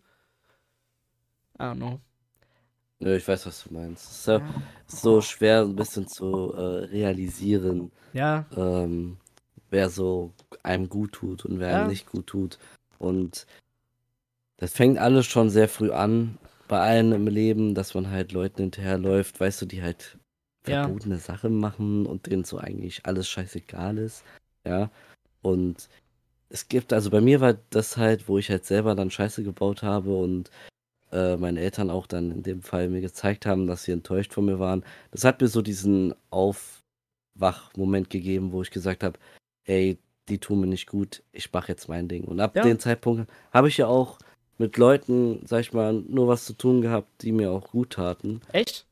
[1.58, 2.00] I don't know.
[2.98, 4.10] Ja, ich weiß, was du meinst.
[4.10, 4.42] Es ist ja.
[4.86, 7.92] so schwer, ein bisschen zu äh, realisieren.
[8.12, 8.46] Ja.
[8.56, 9.18] Ähm,
[9.70, 11.78] wer so einem gut tut und wer ja.
[11.80, 12.58] einem nicht gut tut.
[13.00, 13.46] Und
[14.58, 16.38] das fängt alles schon sehr früh an,
[16.68, 20.18] bei allen im Leben, dass man halt Leuten hinterherläuft, weißt du, die halt
[20.62, 21.20] verbotene ja.
[21.20, 24.22] Sachen machen und denen so eigentlich alles scheißegal ist.
[24.64, 24.90] Ja.
[25.42, 25.88] Und
[26.50, 29.82] es gibt, also bei mir war das halt, wo ich halt selber dann Scheiße gebaut
[29.82, 30.50] habe und
[31.10, 34.44] äh, meine Eltern auch dann in dem Fall mir gezeigt haben, dass sie enttäuscht von
[34.44, 34.84] mir waren.
[35.10, 39.18] Das hat mir so diesen Aufwachmoment gegeben, wo ich gesagt habe,
[39.64, 39.98] ey,
[40.30, 42.24] die tun mir nicht gut, ich mache jetzt mein Ding.
[42.24, 42.62] Und ab ja.
[42.62, 44.18] dem Zeitpunkt habe ich ja auch
[44.58, 48.40] mit Leuten, sag ich mal, nur was zu tun gehabt, die mir auch gut taten.
[48.52, 48.86] Echt?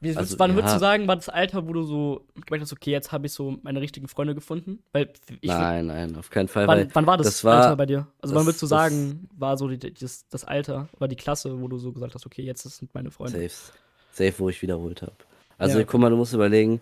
[0.00, 0.56] Wie, also, wann ja.
[0.56, 3.32] würdest du sagen, war das Alter, wo du so gemerkt hast, okay, jetzt habe ich
[3.32, 4.80] so meine richtigen Freunde gefunden?
[4.92, 6.66] Weil ich nein, nein, auf keinen Fall.
[6.66, 8.08] Wann, wann war das, das war, Alter bei dir?
[8.20, 11.68] Also wann würdest du sagen, war so die, das, das Alter oder die Klasse, wo
[11.68, 13.48] du so gesagt hast, okay, jetzt sind meine Freunde?
[13.48, 13.72] Safe,
[14.10, 15.14] safe wo ich wiederholt habe.
[15.56, 16.80] Also ja, guck mal, du musst überlegen,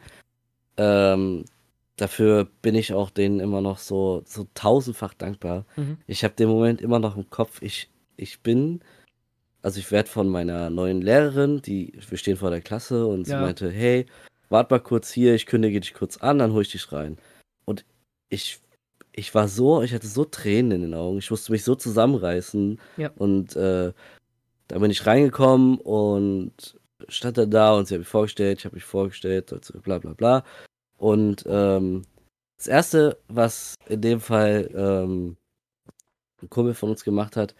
[0.78, 1.44] ähm,
[2.00, 5.66] dafür bin ich auch denen immer noch so, so tausendfach dankbar.
[5.76, 5.98] Mhm.
[6.06, 7.60] Ich habe den Moment immer noch im Kopf.
[7.62, 8.80] Ich, ich bin,
[9.62, 13.38] also ich werde von meiner neuen Lehrerin, die, wir stehen vor der Klasse und ja.
[13.38, 14.06] sie meinte, hey,
[14.48, 17.18] wart mal kurz hier, ich kündige dich kurz an, dann hole ich dich rein.
[17.66, 17.84] Und
[18.30, 18.60] ich,
[19.12, 22.80] ich war so, ich hatte so Tränen in den Augen, ich musste mich so zusammenreißen.
[22.96, 23.10] Ja.
[23.16, 23.92] Und äh,
[24.68, 28.76] da bin ich reingekommen und stand dann da und sie hat mich vorgestellt, ich habe
[28.76, 30.44] mich vorgestellt, bla bla bla.
[31.00, 32.02] Und ähm,
[32.58, 35.36] das Erste, was in dem Fall ähm,
[36.42, 37.54] ein Kumpel von uns gemacht hat,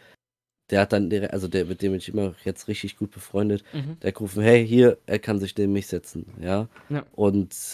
[0.69, 3.99] der hat dann, also der, mit dem bin ich immer jetzt richtig gut befreundet, mhm.
[4.01, 6.69] der hat gerufen, hey, hier, er kann sich neben mich setzen, ja.
[6.91, 7.07] ja.
[7.13, 7.73] Und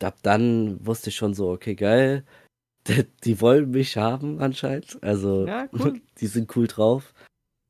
[0.00, 2.24] ab dann wusste ich schon so, okay, geil,
[2.86, 6.00] die, die wollen mich haben anscheinend, also ja, cool.
[6.20, 7.12] die sind cool drauf.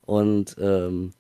[0.05, 1.15] Und ähm,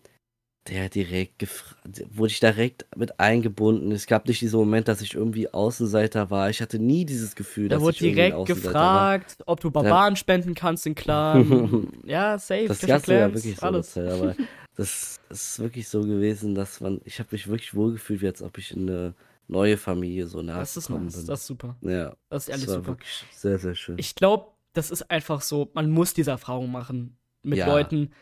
[0.68, 3.92] der direkt gefragt, wurde ich direkt mit eingebunden.
[3.92, 6.50] Es gab nicht diesen Moment, dass ich irgendwie Außenseiter war.
[6.50, 9.48] Ich hatte nie dieses Gefühl, da dass wurde ich direkt gefragt, war.
[9.48, 10.16] ob du Barbaren ja.
[10.16, 11.88] spenden kannst in Clan.
[12.04, 12.66] ja, safe.
[12.68, 13.92] Das Ganze ja wirklich so alles.
[13.92, 14.36] Zeit, aber
[14.76, 18.58] das ist wirklich so gewesen, dass man, ich habe mich wirklich wohlgefühlt, wie als ob
[18.58, 19.14] ich in eine
[19.48, 20.98] neue Familie so nah Das ist nice.
[21.16, 21.26] bin.
[21.26, 21.76] Das ist super.
[21.80, 22.14] Ja.
[22.28, 22.96] Das ist ehrlich das super.
[23.32, 23.96] Sehr, sehr schön.
[23.98, 27.66] Ich glaube, das ist einfach so, man muss diese Erfahrung machen mit ja.
[27.66, 28.12] Leuten,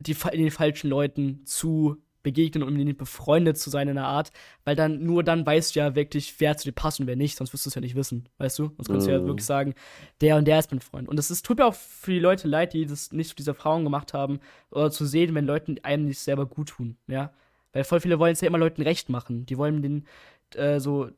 [0.00, 4.32] die, den falschen Leuten zu begegnen und mit ihnen befreundet zu sein in einer Art,
[4.64, 7.36] weil dann nur dann weißt du ja wirklich, wer zu dir passt und wer nicht,
[7.36, 8.72] sonst wirst du es ja nicht wissen, weißt du?
[8.76, 9.10] Sonst kannst mm.
[9.10, 9.74] du ja wirklich sagen,
[10.20, 11.08] der und der ist mein Freund.
[11.08, 13.84] Und es tut mir auch für die Leute leid, die das nicht zu dieser Erfahrung
[13.84, 17.32] gemacht haben, oder zu sehen, wenn Leuten einem nicht selber gut tun, ja?
[17.72, 19.46] Weil voll viele wollen es ja immer Leuten recht machen.
[19.46, 20.06] Die wollen den
[20.54, 21.10] äh, so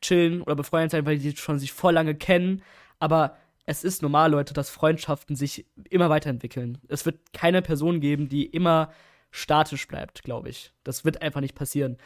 [0.00, 2.62] chillen oder befreundet sein, weil die schon sich voll lange kennen,
[2.98, 6.78] aber es ist normal, Leute, dass Freundschaften sich immer weiterentwickeln.
[6.88, 8.92] Es wird keine Person geben, die immer
[9.30, 10.72] statisch bleibt, glaube ich.
[10.84, 11.98] Das wird einfach nicht passieren.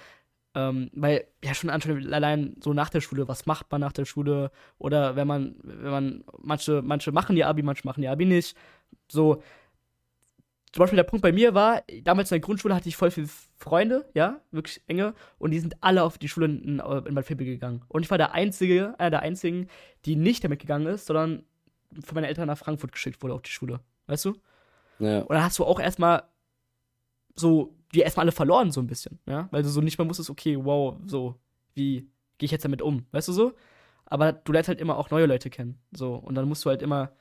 [0.55, 4.51] Ähm, weil, ja, schon allein so nach der Schule, was macht man nach der Schule?
[4.79, 8.57] Oder wenn man, wenn man, manche, manche machen die Abi, manche machen die Abi nicht.
[9.09, 9.43] So,
[10.73, 13.29] zum Beispiel der Punkt bei mir war, damals in der Grundschule hatte ich voll viele
[13.57, 17.47] Freunde, ja, wirklich enge, und die sind alle auf die Schule in, in Bad Vilbel
[17.47, 17.83] gegangen.
[17.89, 19.69] Und ich war der Einzige, einer der Einzigen,
[20.05, 21.45] die nicht damit gegangen ist, sondern
[22.05, 23.81] von meinen Eltern nach Frankfurt geschickt wurde auf die Schule.
[24.07, 24.35] Weißt du?
[24.99, 25.21] Ja.
[25.21, 26.25] Und dann hast du auch erstmal
[27.35, 30.31] so, die erstmal alle verloren, so ein bisschen, ja, weil du so nicht mal wusstest,
[30.31, 31.37] okay, wow, so,
[31.75, 33.07] wie gehe ich jetzt damit um?
[33.13, 33.53] Weißt du so?
[34.11, 35.79] Aber du lernst halt immer auch neue Leute kennen.
[35.93, 36.17] So.
[36.17, 37.13] Und dann musst du halt immer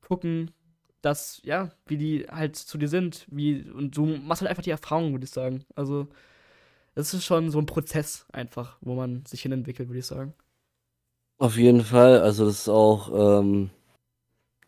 [0.00, 0.52] gucken,
[1.02, 3.26] dass, ja, wie die halt zu dir sind.
[3.28, 5.64] Wie, und du machst halt einfach die Erfahrung, würde ich sagen.
[5.74, 6.06] Also,
[6.94, 10.32] das ist schon so ein Prozess einfach, wo man sich hin entwickelt, würde ich sagen.
[11.38, 13.70] Auf jeden Fall, also das ist auch ähm,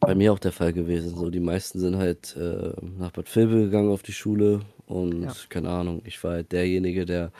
[0.00, 1.16] bei mir auch der Fall gewesen.
[1.16, 5.32] So, die meisten sind halt äh, nach Bad Vilbel gegangen auf die Schule und ja.
[5.48, 7.32] keine Ahnung, ich war halt derjenige, der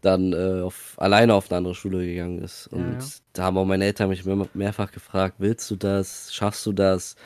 [0.00, 2.66] dann äh, auf, alleine auf eine andere Schule gegangen ist.
[2.66, 3.06] Und ja, ja.
[3.32, 7.16] da haben auch meine Eltern mich mehr, mehrfach gefragt, willst du das, schaffst du das?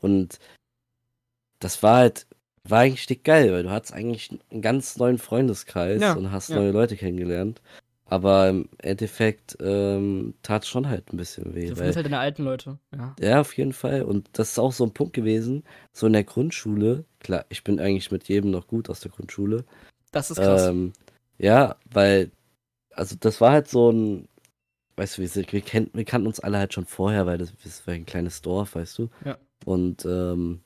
[0.00, 0.38] Und
[1.58, 2.26] das war halt,
[2.64, 6.70] war eigentlich dick geil, weil du hattest eigentlich einen ganz neuen Freundeskreis und hast neue
[6.70, 7.60] Leute kennengelernt.
[8.10, 11.68] Aber im Endeffekt ähm, tat es schon halt ein bisschen weh.
[11.68, 13.14] Du findest halt deine alten Leute, ja.
[13.20, 14.02] Ja, auf jeden Fall.
[14.02, 17.78] Und das ist auch so ein Punkt gewesen, so in der Grundschule, klar, ich bin
[17.78, 19.64] eigentlich mit jedem noch gut aus der Grundschule.
[20.10, 20.66] Das ist krass.
[20.66, 20.92] Ähm,
[21.38, 22.32] ja, weil,
[22.96, 24.28] also das war halt so ein,
[24.96, 27.86] weißt du, wir, wir, kennt, wir kannten uns alle halt schon vorher, weil das, das
[27.86, 29.08] war ein kleines Dorf, weißt du.
[29.24, 29.38] Ja.
[29.64, 30.62] Und ähm,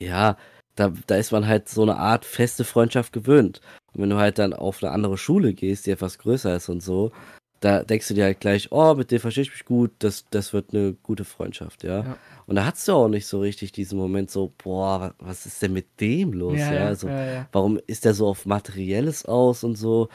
[0.00, 0.36] ja,
[0.76, 3.60] da, da ist man halt so eine Art feste Freundschaft gewöhnt.
[3.92, 6.82] Und wenn du halt dann auf eine andere Schule gehst, die etwas größer ist und
[6.82, 7.12] so,
[7.60, 10.52] da denkst du dir halt gleich, oh, mit dem verstehe ich mich gut, das, das
[10.52, 12.02] wird eine gute Freundschaft, ja?
[12.02, 12.16] ja.
[12.46, 15.72] Und da hast du auch nicht so richtig diesen Moment so, boah, was ist denn
[15.72, 16.72] mit dem los, ja?
[16.72, 16.86] ja?
[16.86, 20.08] Also, ja, warum ist der so auf Materielles aus und so?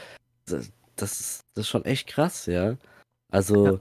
[0.46, 2.76] Das, das, ist, das ist schon echt krass, ja?
[3.32, 3.80] Also,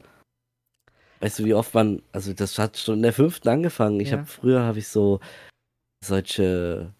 [1.21, 3.99] weißt du, wie oft man, also das hat schon in der fünften angefangen.
[3.99, 5.19] Ich habe früher habe ich so
[6.01, 6.93] solche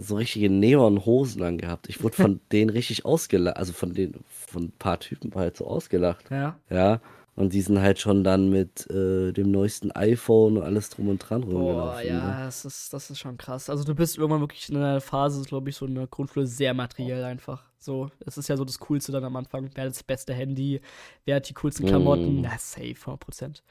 [0.00, 1.88] so richtige Neonhosen angehabt.
[1.88, 5.66] Ich wurde von denen richtig ausgelacht, also von den, von ein paar Typen halt so
[5.66, 6.30] ausgelacht.
[6.30, 6.58] Ja.
[6.70, 7.00] Ja.
[7.34, 11.18] Und die sind halt schon dann mit äh, dem neuesten iPhone und alles drum und
[11.18, 12.02] dran rumgelaufen.
[12.02, 12.44] Boah, ja, ne?
[12.46, 13.70] das, ist, das ist schon krass.
[13.70, 17.22] Also du bist irgendwann wirklich in einer Phase, glaube ich, so eine Grundschule sehr materiell
[17.22, 17.62] einfach.
[17.78, 19.70] So, das ist ja so das Coolste dann am Anfang.
[19.72, 20.80] Wer hat das beste Handy?
[21.26, 22.40] Wer hat die coolsten Klamotten?
[22.40, 22.44] Mm.
[22.44, 23.62] Ja, safe, 100%.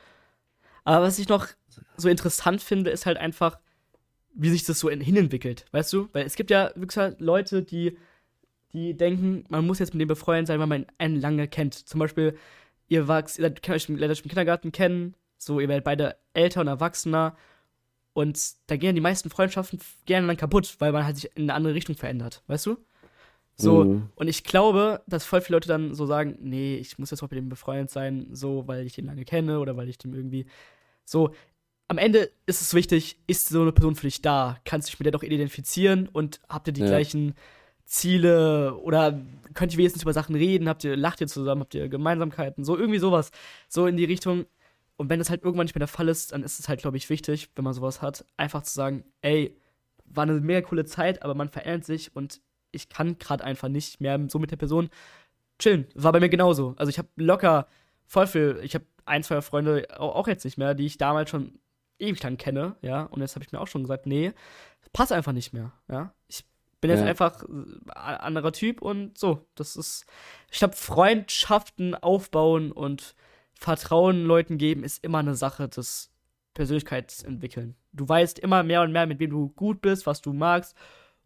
[0.86, 1.48] Aber was ich noch
[1.98, 3.60] so interessant finde, ist halt einfach,
[4.38, 6.10] wie sich das so hinentwickelt, weißt du?
[6.14, 7.98] Weil es gibt ja wirklich halt Leute, die,
[8.72, 11.74] die denken, man muss jetzt mit dem befreundet sein, weil man einen lange kennt.
[11.74, 12.38] Zum Beispiel,
[12.88, 17.36] ihr wachst, ihr könnt euch im Kindergarten kennen, so, ihr werdet beide älter und erwachsener
[18.14, 21.54] und da gehen die meisten Freundschaften gerne dann kaputt, weil man halt sich in eine
[21.54, 22.78] andere Richtung verändert, weißt du?
[23.56, 24.10] So, mhm.
[24.16, 27.32] und ich glaube, dass voll viele Leute dann so sagen, nee, ich muss jetzt auch
[27.32, 30.46] mit dem befreundet sein, so, weil ich ihn lange kenne oder weil ich dem irgendwie
[31.06, 31.34] so,
[31.88, 34.58] am Ende ist es wichtig, ist so eine Person für dich da?
[34.66, 36.88] Kannst du dich mit der doch identifizieren und habt ihr die ja.
[36.88, 37.36] gleichen
[37.86, 39.20] Ziele oder
[39.54, 40.68] könnt ihr wenigstens über Sachen reden?
[40.68, 41.62] Habt ihr, lacht ihr zusammen?
[41.62, 42.66] Habt ihr Gemeinsamkeiten?
[42.66, 43.32] So irgendwie sowas.
[43.70, 44.46] So in die Richtung.
[44.98, 46.98] Und wenn das halt irgendwann nicht mehr der Fall ist, dann ist es halt, glaube
[46.98, 49.56] ich, wichtig, wenn man sowas hat, einfach zu sagen, ey,
[50.06, 54.02] war eine mega coole Zeit, aber man verändert sich und ich kann gerade einfach nicht
[54.02, 54.90] mehr so mit der Person
[55.60, 55.88] chillen.
[55.96, 56.74] War bei mir genauso.
[56.78, 57.68] Also ich habe locker
[58.06, 61.60] voll viel, ich habe ein, zwei Freunde auch jetzt nicht mehr, die ich damals schon
[62.00, 64.34] ewig lang kenne, ja, und jetzt habe ich mir auch schon gesagt, nee,
[64.94, 66.14] passt einfach nicht mehr, ja.
[66.28, 66.46] Ich
[66.80, 67.08] bin jetzt ja.
[67.08, 70.06] einfach ein äh, anderer Typ und so, das ist,
[70.52, 73.16] ich glaube, Freundschaften aufbauen und
[73.60, 76.12] Vertrauen Leuten geben ist immer eine Sache des
[76.54, 77.76] Persönlichkeitsentwickeln.
[77.92, 80.76] Du weißt immer mehr und mehr, mit wem du gut bist, was du magst.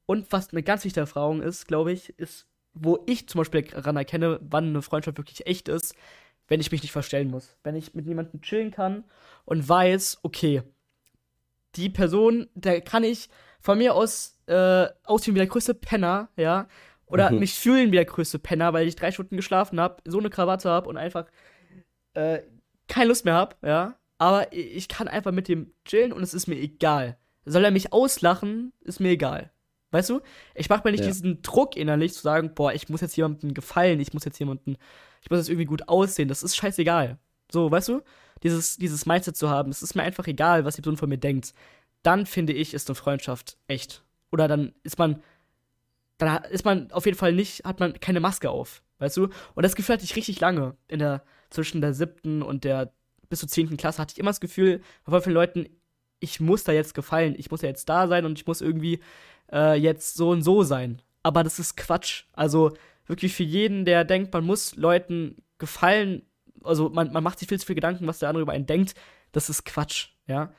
[0.05, 3.97] Und was eine ganz wichtige Erfahrung ist, glaube ich, ist, wo ich zum Beispiel daran
[3.97, 5.95] erkenne, wann eine Freundschaft wirklich echt ist,
[6.51, 7.55] wenn ich mich nicht verstellen muss.
[7.63, 9.05] Wenn ich mit jemandem chillen kann
[9.45, 10.61] und weiß, okay,
[11.75, 13.29] die Person, da kann ich
[13.61, 16.67] von mir aus äh, aussehen wie der größte Penner, ja,
[17.05, 17.39] oder mhm.
[17.39, 20.69] mich fühlen wie der größte Penner, weil ich drei Stunden geschlafen habe, so eine Krawatte
[20.69, 21.27] habe und einfach
[22.15, 22.39] äh,
[22.89, 23.95] keine Lust mehr habe, ja.
[24.17, 27.17] Aber ich kann einfach mit dem chillen und es ist mir egal.
[27.45, 29.51] Soll er mich auslachen, ist mir egal.
[29.91, 30.21] Weißt du?
[30.55, 31.07] Ich mache mir nicht ja.
[31.07, 34.77] diesen Druck innerlich zu sagen, boah, ich muss jetzt jemandem gefallen, ich muss jetzt jemanden
[35.21, 37.17] ich muss jetzt irgendwie gut aussehen, das ist scheißegal.
[37.51, 38.01] So, weißt du?
[38.43, 41.17] Dieses, dieses Mindset zu haben, es ist mir einfach egal, was die Person von mir
[41.17, 41.53] denkt.
[42.01, 44.03] Dann finde ich, ist eine Freundschaft echt.
[44.31, 45.21] Oder dann ist man,
[46.17, 49.29] dann ist man auf jeden Fall nicht, hat man keine Maske auf, weißt du?
[49.53, 50.75] Und das Gefühl hatte ich richtig lange.
[50.87, 52.93] In der, zwischen der siebten und der
[53.29, 55.69] bis zur zehnten Klasse hatte ich immer das Gefühl, bei vielen Leuten,
[56.21, 59.01] ich muss da jetzt gefallen, ich muss ja jetzt da sein und ich muss irgendwie
[59.51, 61.01] äh, jetzt so und so sein.
[61.23, 62.23] Aber das ist Quatsch.
[62.31, 62.71] Also,
[63.07, 66.23] wirklich für jeden, der denkt, man muss Leuten gefallen,
[66.63, 68.95] also man, man macht sich viel zu viel Gedanken, was der andere über einen denkt,
[69.33, 70.53] das ist Quatsch, ja.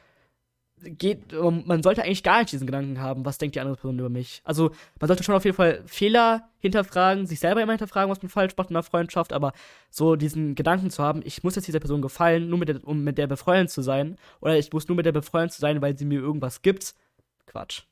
[0.85, 4.09] Geht, man sollte eigentlich gar nicht diesen Gedanken haben, was denkt die andere Person über
[4.09, 4.42] mich.
[4.45, 8.29] Also, man sollte schon auf jeden Fall Fehler hinterfragen, sich selber immer hinterfragen, was man
[8.29, 9.53] falsch macht in einer Freundschaft, aber
[9.90, 13.03] so diesen Gedanken zu haben, ich muss jetzt dieser Person gefallen, nur mit der, um
[13.03, 15.97] mit der befreundet zu sein, oder ich muss nur mit der befreundet zu sein, weil
[15.97, 16.95] sie mir irgendwas gibt,
[17.47, 17.83] Quatsch.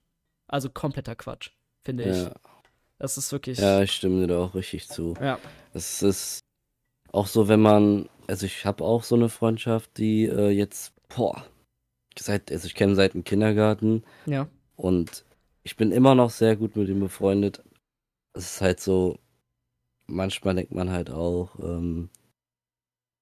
[0.48, 1.50] Also kompletter Quatsch,
[1.82, 2.16] finde ich.
[2.16, 2.32] Ja.
[2.98, 3.58] Das ist wirklich.
[3.58, 5.14] Ja, ich stimme dir da auch richtig zu.
[5.20, 5.38] Ja.
[5.72, 6.40] Es ist,
[7.12, 11.44] auch so, wenn man, also ich habe auch so eine Freundschaft, die äh, jetzt, boah,
[12.18, 14.02] seit, also ich kenne seit dem Kindergarten.
[14.26, 14.48] Ja.
[14.76, 15.24] Und
[15.62, 17.62] ich bin immer noch sehr gut mit ihm befreundet.
[18.32, 19.18] Es ist halt so,
[20.06, 22.08] manchmal denkt man halt auch, ähm,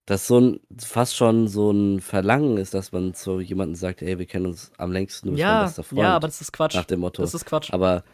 [0.07, 4.19] dass so ein fast schon so ein Verlangen ist, dass man zu jemandem sagt, ey,
[4.19, 6.01] wir kennen uns am längsten, du bist mein Ja, bester Freund.
[6.01, 6.75] ja, aber das ist Quatsch.
[6.77, 7.21] Nach dem Motto.
[7.23, 7.73] Das ist Quatsch.
[7.73, 8.05] Aber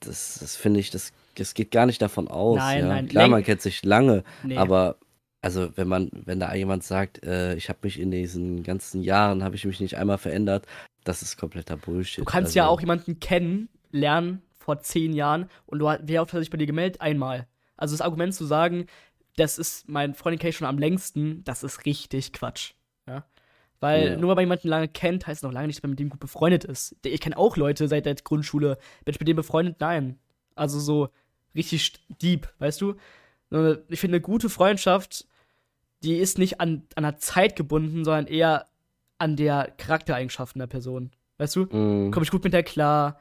[0.00, 2.56] das, das finde ich, das, das geht gar nicht davon aus.
[2.58, 2.88] Nein, ja.
[2.88, 4.56] nein, Klar, man kennt sich lange, Nee.
[4.56, 4.96] aber
[5.42, 9.42] also wenn man, wenn da jemand sagt, äh, ich habe mich in diesen ganzen Jahren,
[9.42, 10.66] habe ich mich nicht einmal verändert,
[11.04, 12.20] das ist kompletter Bullshit.
[12.20, 16.32] Du kannst also, ja auch jemanden kennen, lernen vor zehn Jahren und du, wer oft
[16.32, 17.00] hat sich bei dir gemeldet?
[17.00, 17.48] Einmal.
[17.76, 18.86] Also das Argument zu sagen,
[19.36, 22.74] das ist mein Freundin kenne ich schon am längsten, das ist richtig Quatsch.
[23.08, 23.24] Ja?
[23.80, 24.16] Weil Ja.
[24.16, 26.20] nur weil man jemanden lange kennt, heißt noch lange nicht, dass man mit dem gut
[26.20, 26.94] befreundet ist.
[27.04, 28.78] Ich kenne auch Leute seit der Grundschule.
[29.04, 29.76] Bin ich mit denen befreundet?
[29.80, 30.20] Nein.
[30.54, 31.08] Also so
[31.56, 32.94] richtig deep, weißt du?
[33.88, 35.26] Ich finde, eine gute Freundschaft,
[36.02, 38.66] die ist nicht an, an der Zeit gebunden, sondern eher
[39.18, 41.10] an der Charaktereigenschaften der Person.
[41.38, 41.66] Weißt du?
[41.66, 43.18] mh, komme ich gut mit der klar.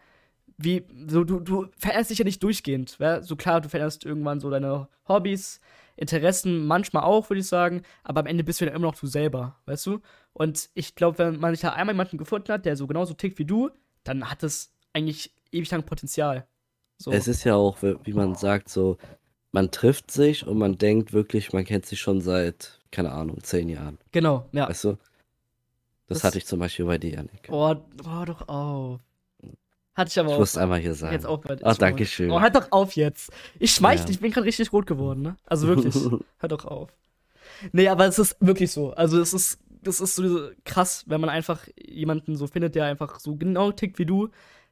[0.57, 2.97] Wie, so, du, du veränderst dich ja nicht durchgehend.
[2.99, 3.21] Ja?
[3.21, 5.59] So klar, du veränderst irgendwann so deine Hobbys,
[5.95, 9.07] Interessen, manchmal auch, würde ich sagen, aber am Ende bist du dann immer noch du
[9.07, 9.99] selber, weißt du?
[10.33, 13.37] Und ich glaube, wenn man sich da einmal jemanden gefunden hat, der so genauso tickt
[13.39, 13.69] wie du,
[14.03, 16.47] dann hat es eigentlich ewig lang Potenzial.
[16.97, 17.11] So.
[17.11, 18.97] Es ist ja auch, wie man sagt, so,
[19.51, 23.69] man trifft sich und man denkt wirklich, man kennt sich schon seit, keine Ahnung, zehn
[23.69, 23.97] Jahren.
[24.11, 24.69] genau, ja.
[24.69, 24.89] Weißt du?
[26.07, 27.47] Das, Das- hatte ich zum Beispiel bei dir, Janik.
[27.49, 28.99] Oh, oh, doch auf.
[29.93, 30.39] Hatte ich aber ich auch.
[30.39, 31.13] muss einmal hier sagen.
[31.13, 32.31] Jetzt auch bei Ach, danke schön.
[32.31, 33.29] Oh, hört doch auf jetzt.
[33.59, 34.11] Ich schmeichle, Ja.
[34.11, 35.35] ich bin gerade richtig rot geworden, ne?
[35.45, 35.93] Also wirklich.
[36.39, 36.89] hört doch auf.
[37.73, 38.91] Nee, aber es ist wirklich so.
[38.93, 43.19] Also es ist, das ist so krass, wenn man einfach jemanden so findet, der einfach
[43.19, 44.29] so genau tickt wie du,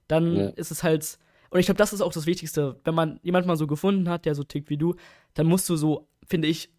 [0.07, 0.47] dann Ja.
[0.49, 1.19] ist es halt.
[1.49, 2.79] Und ich glaube, das ist auch das Wichtigste.
[2.83, 4.95] Wenn man jemanden mal so gefunden hat, der so tickt wie du,
[5.33, 6.69] dann musst du so, finde ich,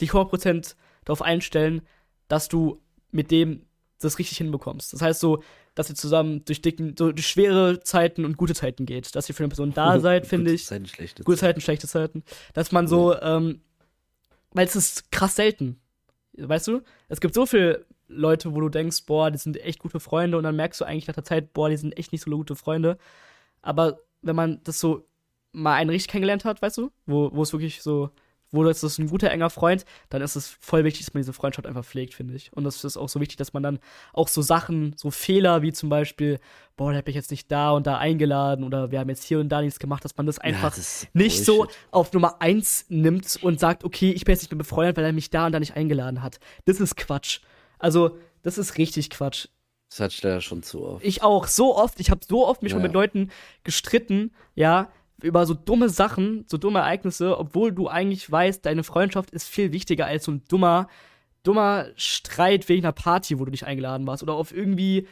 [0.00, 1.82] dich 100% darauf einstellen,
[2.28, 2.80] dass du
[3.10, 3.62] mit dem
[4.00, 4.92] das richtig hinbekommst.
[4.92, 5.42] Das heißt so,
[5.74, 9.14] dass ihr zusammen durch dicken, so durch schwere Zeiten und gute Zeiten geht.
[9.16, 10.66] Dass ihr für eine Person da seid, finde ich.
[10.66, 11.54] Zeiten, schlechte Gute Zeiten.
[11.54, 12.22] Zeiten, schlechte Zeiten.
[12.54, 13.60] Dass man so, ähm,
[14.52, 15.80] weil es ist krass selten.
[16.36, 16.82] Weißt du?
[17.08, 20.44] Es gibt so viele Leute, wo du denkst, boah, die sind echt gute Freunde und
[20.44, 22.98] dann merkst du eigentlich nach der Zeit, boah, die sind echt nicht so gute Freunde.
[23.62, 25.06] Aber wenn man das so
[25.52, 28.10] mal einen richtig kennengelernt hat, weißt du, wo, wo es wirklich so,
[28.50, 31.32] wo das ist ein guter, enger Freund, dann ist es voll wichtig, dass man diese
[31.32, 32.52] Freundschaft einfach pflegt, finde ich.
[32.54, 33.78] Und das ist auch so wichtig, dass man dann
[34.12, 36.38] auch so Sachen, so Fehler wie zum Beispiel,
[36.76, 39.40] boah, der hat mich jetzt nicht da und da eingeladen oder wir haben jetzt hier
[39.40, 42.86] und da nichts gemacht, dass man das einfach das ist nicht so auf Nummer eins
[42.88, 45.52] nimmt und sagt, okay, ich bin jetzt nicht mehr befreundet, weil er mich da und
[45.52, 46.40] da nicht eingeladen hat.
[46.64, 47.40] Das ist Quatsch.
[47.78, 49.48] Also, das ist richtig Quatsch.
[49.90, 51.04] Das hatte ich leider schon zu oft.
[51.04, 52.86] Ich auch, so oft, ich habe so oft mich schon Ja.
[52.86, 53.30] mit Leuten
[53.64, 54.90] gestritten, ja,
[55.22, 59.72] über so dumme Sachen, so dumme Ereignisse, obwohl du eigentlich weißt, deine Freundschaft ist viel
[59.72, 60.88] wichtiger als so ein dummer,
[61.42, 65.08] dummer Streit wegen einer Party, wo du nicht eingeladen warst oder auf irgendwie,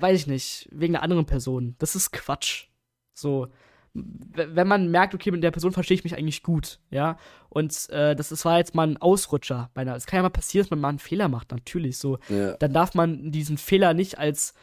[0.00, 1.74] weiß ich nicht, wegen einer anderen Person.
[1.78, 2.66] Das ist Quatsch.
[3.14, 3.48] So,
[3.94, 7.16] wenn man merkt, okay, mit der Person verstehe ich mich eigentlich gut, ja,
[7.48, 9.70] und äh, das, das war jetzt mal ein Ausrutscher.
[9.74, 12.18] Bei einer, es kann ja mal passieren, dass man mal einen Fehler macht, natürlich, so
[12.28, 12.52] Ja.
[12.58, 14.54] dann darf man diesen Fehler nicht als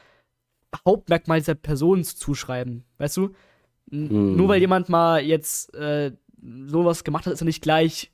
[0.85, 2.83] Hauptmerkmal dieser Person zuschreiben.
[2.97, 3.33] Weißt du?
[3.91, 4.35] N Mhm.
[4.35, 6.11] Nur weil jemand mal jetzt äh,
[6.67, 8.11] sowas gemacht hat, ist er nicht gleich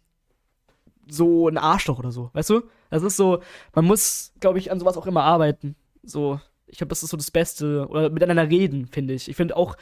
[1.09, 2.29] so ein Arschloch oder so.
[2.33, 2.61] Weißt du?
[2.89, 3.41] Das ist so,
[3.73, 5.75] man muss, glaube ich, an sowas auch immer arbeiten.
[6.03, 7.87] So, ich glaube, das ist so das Beste.
[7.89, 9.27] Oder miteinander reden, finde ich.
[9.27, 9.75] Ich finde auch,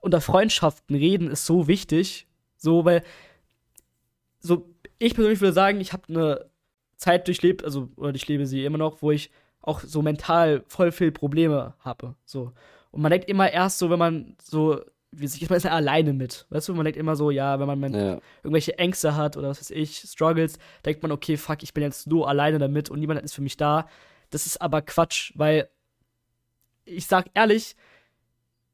[0.00, 2.26] unter Freundschaften reden ist so wichtig.
[2.56, 3.02] So, weil,
[4.38, 6.50] so, ich persönlich würde sagen, ich habe eine
[6.96, 9.30] Zeit durchlebt, also, oder ich lebe sie immer noch, wo ich
[9.62, 12.14] auch so mental voll viel Probleme habe.
[12.24, 12.52] So.
[12.90, 14.80] Und man denkt immer erst so, wenn man so,
[15.12, 16.46] wie sich man ist ja alleine mit.
[16.50, 18.20] Weißt du, man denkt immer so, ja, wenn man Ja.
[18.42, 22.06] irgendwelche Ängste hat oder was weiß ich, Struggles, denkt man, okay, fuck, ich bin jetzt
[22.06, 23.88] nur alleine damit und niemand ist für mich da.
[24.30, 25.68] Das ist aber Quatsch, weil
[26.84, 27.76] ich sag ehrlich,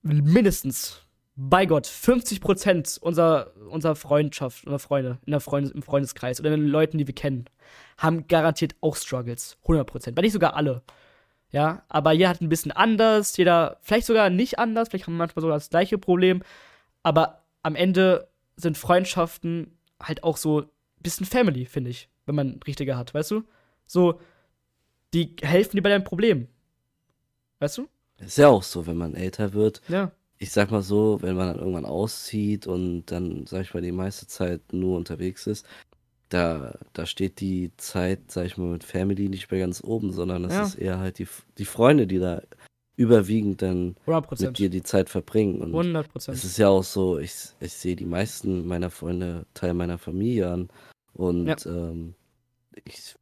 [0.02, 1.02] mindestens,
[1.37, 6.66] bei Gott, 50% unserer, unserer Freundschaft, unserer Freunde, in der Freundes, im Freundeskreis oder den
[6.66, 7.44] Leuten, die wir kennen,
[7.99, 9.59] haben garantiert auch Struggles.
[9.66, 10.16] 100%.
[10.16, 10.83] Wenn nicht sogar alle.
[11.51, 15.18] Ja, aber jeder hat ein bisschen anders, jeder vielleicht sogar nicht anders, vielleicht haben wir
[15.18, 16.42] manchmal sogar das gleiche Problem,
[17.03, 20.68] aber am Ende sind Freundschaften halt auch so ein
[21.03, 23.44] bisschen Family, finde ich, wenn man richtige hat, weißt du?
[23.87, 24.20] So,
[25.14, 26.49] die helfen dir bei deinem Problem.
[27.61, 27.88] Weißt du?
[28.18, 29.83] Ist ja auch so, wenn man älter wird.
[29.88, 30.11] Ja.
[30.38, 33.92] Ich sag mal so, wenn man dann irgendwann auszieht und dann, sag ich mal, die
[33.92, 35.66] meiste Zeit nur unterwegs ist,
[36.29, 40.44] da, da steht die Zeit, sag ich mal, mit Family nicht mehr ganz oben, sondern
[40.44, 40.62] es Ja.
[40.62, 42.42] ist eher halt die, die Freunde, die da
[42.96, 45.61] überwiegend dann 100 mit dir die Zeit verbringen.
[45.61, 49.75] Und 100 es ist ja auch so, ich, ich sehe die meisten meiner Freunde Teil
[49.75, 50.68] meiner Familie an
[51.12, 51.57] Und ja.
[51.66, 52.14] ähm,
[52.85, 53.14] ich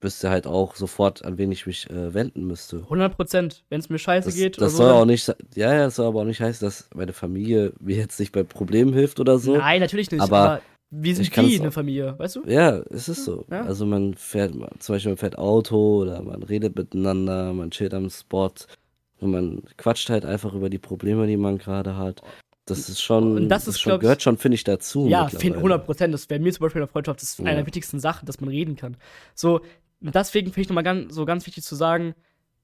[0.00, 2.78] wüsste halt auch sofort, an wen ich mich äh, wenden müsste.
[2.78, 4.60] 100 Prozent, wenn es mir scheiße das, geht.
[4.60, 7.12] Das soll so, auch nicht, ja, ja, das soll aber auch nicht heißen, dass meine
[7.12, 9.56] Familie mir jetzt nicht bei Problemen hilft oder so.
[9.56, 10.20] Nein, natürlich nicht.
[10.20, 12.42] Aber, aber wir sind wie eine Familie, weißt du?
[12.46, 13.44] Ja, es ist so.
[13.50, 13.62] Ja.
[13.62, 18.08] Also man fährt, zum Beispiel man fährt Auto oder man redet miteinander, man chillt am
[18.08, 18.52] Spot
[19.20, 22.22] und man quatscht halt einfach über die Probleme, die man gerade hat.
[22.68, 25.06] Das ist schon, und das, ist, das schon, gehört schon, finde ich, dazu.
[25.08, 26.12] Ja, 100 Prozent.
[26.12, 27.46] Das wäre mir zum Beispiel in der Freundschaft das ist ja.
[27.46, 28.96] eine der wichtigsten Sachen, dass man reden kann.
[29.34, 29.60] So,
[30.00, 32.14] deswegen finde ich nochmal ganz, so ganz wichtig zu sagen,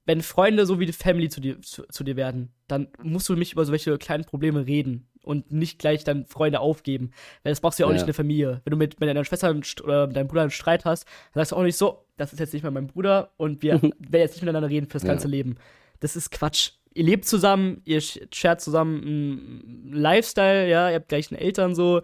[0.05, 3.35] wenn Freunde so wie die Family zu dir, zu, zu, dir werden, dann musst du
[3.35, 7.11] mich über solche kleinen Probleme reden und nicht gleich dann Freunde aufgeben.
[7.43, 7.93] Weil das brauchst du ja auch ja.
[7.93, 8.61] nicht in der Familie.
[8.63, 11.55] Wenn du mit, mit deiner Schwester oder deinem Bruder einen Streit hast, dann sagst du
[11.55, 14.43] auch nicht so, das ist jetzt nicht mehr mein Bruder und wir werden jetzt nicht
[14.43, 15.31] miteinander reden fürs ganze ja.
[15.31, 15.57] Leben.
[15.99, 16.73] Das ist Quatsch.
[16.93, 22.01] Ihr lebt zusammen, ihr shared zusammen einen Lifestyle, ja, ihr habt gleichen Eltern so.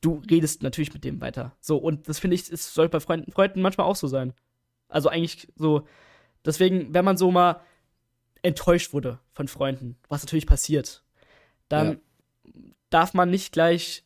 [0.00, 1.54] Du redest natürlich mit dem weiter.
[1.60, 4.32] So, und das finde ich, es soll bei Freunden, Freunden manchmal auch so sein.
[4.94, 5.86] Also eigentlich so,
[6.44, 7.60] deswegen, wenn man so mal
[8.42, 11.02] enttäuscht wurde von Freunden, was natürlich passiert,
[11.68, 12.00] dann
[12.44, 12.52] ja.
[12.90, 14.04] darf man nicht gleich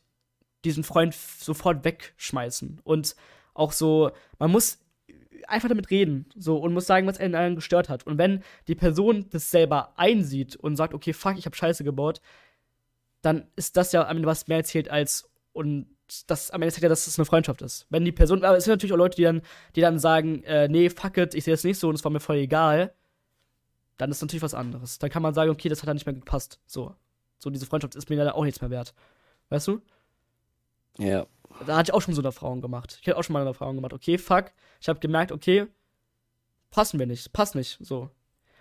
[0.65, 2.81] diesen Freund sofort wegschmeißen.
[2.83, 3.15] Und
[3.53, 4.79] auch so, man muss
[5.47, 8.07] einfach damit reden, so und muss sagen, was einen gestört hat.
[8.07, 12.19] Und wenn die Person das selber einsieht und sagt, okay, fuck, ich habe Scheiße gebaut,
[13.21, 15.85] dann ist das ja am Ende was mehr erzählt als und
[16.27, 17.85] das am Ende sagt ja, dass es das eine Freundschaft ist.
[17.89, 19.41] Wenn die Person, aber es sind natürlich auch Leute, die dann,
[19.75, 22.11] die dann sagen, äh, nee, fuck it, ich sehe das nicht so und es war
[22.11, 22.93] mir voll egal,
[23.97, 24.97] dann ist natürlich was anderes.
[24.99, 26.59] Dann kann man sagen, okay, das hat dann nicht mehr gepasst.
[26.65, 26.95] So.
[27.37, 28.93] So, diese Freundschaft ist mir leider auch nichts mehr wert.
[29.49, 29.81] Weißt du?
[30.97, 31.25] Ja.
[31.65, 32.97] Da hatte ich auch schon so eine Erfahrung gemacht.
[33.01, 33.93] Ich hatte auch schon mal eine Erfahrung gemacht.
[33.93, 34.51] Okay, fuck.
[34.79, 35.67] Ich habe gemerkt, okay,
[36.71, 37.77] passen wir nicht, passt nicht.
[37.81, 38.09] So.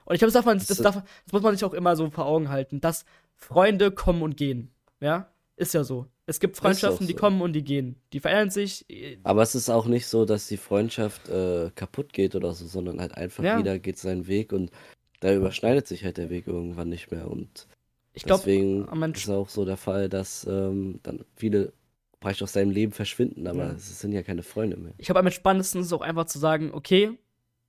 [0.05, 2.09] Und ich glaube, das, darf man, das, darf, das muss man sich auch immer so
[2.11, 4.73] vor Augen halten, dass Freunde kommen und gehen.
[5.01, 5.31] Ja?
[5.59, 6.07] Ist ja so.
[6.27, 7.13] Es gibt Freundschaften, so.
[7.13, 7.97] die kommen und die gehen.
[8.13, 8.87] Die verändern sich.
[9.25, 13.01] Aber es ist auch nicht so, dass die Freundschaft äh, kaputt geht oder so, sondern
[13.01, 13.59] halt einfach ja.
[13.59, 14.71] jeder geht seinen Weg und
[15.19, 17.29] da überschneidet sich halt der Weg irgendwann nicht mehr.
[17.29, 17.67] Und
[18.13, 21.73] ich glaub, deswegen ist auch so der Fall, dass ähm, dann viele
[22.21, 23.95] praktisch aus seinem Leben verschwinden, aber es ja.
[23.97, 24.93] sind ja keine Freunde mehr.
[24.97, 27.19] Ich glaube, am entspannendsten ist es auch einfach zu sagen, okay,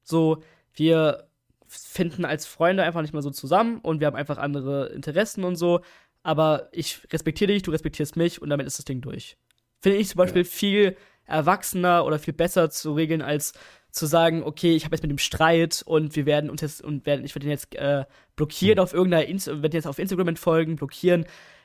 [0.04, 0.44] so,
[0.76, 1.28] wir
[1.68, 5.56] finden als Freunde einfach nicht mehr so zusammen und wir haben einfach andere Interessen und
[5.56, 5.82] so
[6.30, 9.36] aber ich respektiere dich, du respektierst mich und damit ist das Ding durch.
[9.82, 10.48] Finde ich zum Beispiel ja.
[10.48, 13.54] viel erwachsener oder viel besser zu regeln, als
[13.90, 17.08] zu sagen, okay, ich habe jetzt mit dem Streit und wir werden uns jetzt und
[17.08, 18.84] werden, ich werde ihn jetzt äh, blockieren mhm.
[18.84, 19.26] auf irgendeiner,
[19.64, 21.24] werde jetzt auf Instagram entfolgen, blockieren.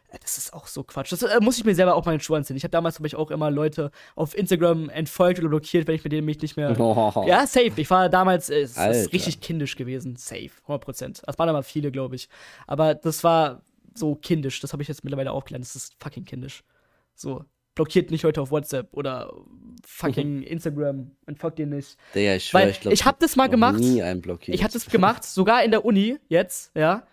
[0.09, 1.13] Äh, das ist auch so Quatsch.
[1.13, 2.57] Das äh, muss ich mir selber auch mal in den Schuhe anziehen.
[2.57, 6.05] Ich habe damals habe ich auch immer Leute auf Instagram entfolgt oder blockiert, wenn ich
[6.05, 6.75] mit denen mich nicht mehr.
[6.81, 7.25] Oh.
[7.27, 7.73] Ja, safe.
[7.77, 10.17] Ich war damals, äh, es ist richtig kindisch gewesen.
[10.17, 10.49] Safe.
[10.67, 12.31] 100% Das waren aber viele, glaube ich.
[12.67, 13.61] Aber das war
[13.95, 14.61] so kindisch.
[14.61, 15.65] Das habe ich jetzt mittlerweile auch gelernt.
[15.65, 16.63] Das ist fucking kindisch.
[17.15, 19.33] So, blockiert nicht heute auf WhatsApp oder
[19.85, 20.43] fucking mhm.
[20.43, 21.97] Instagram und folgt dir nicht.
[22.15, 23.79] Der, ich schwör, ich, glaub, ich habe das mal gemacht.
[23.79, 24.55] Nie einen blockiert.
[24.55, 27.07] Ich habe das gemacht, sogar in der Uni jetzt, ja.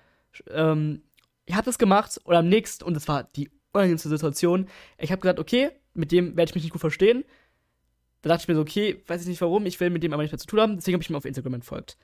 [0.50, 1.04] Ähm,
[1.46, 4.68] ich habe das gemacht und am nächsten, und das war die unangenehmste Situation,
[4.98, 7.26] ich habe gesagt, okay, mit dem werde ich mich nicht gut verstehen.
[8.22, 10.22] Da dachte ich mir so, okay, weiß ich nicht warum, ich will mit dem aber
[10.22, 11.98] nicht mehr zu tun haben, deswegen habe ich mir auf Instagram entfolgt.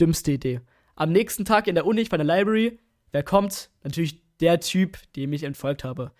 [0.00, 0.60] Dümmste Idee.
[0.96, 2.78] Am nächsten Tag in der Uni, ich war in der Library,
[3.12, 3.70] Wer kommt?
[3.82, 6.12] Natürlich der Typ, dem ich entfolgt habe.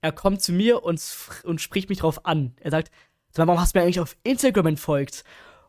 [0.00, 1.00] Er kommt zu mir und,
[1.44, 2.54] und spricht mich drauf an.
[2.60, 2.90] Er sagt,
[3.34, 5.24] warum hast du mir eigentlich auf Instagram entfolgt?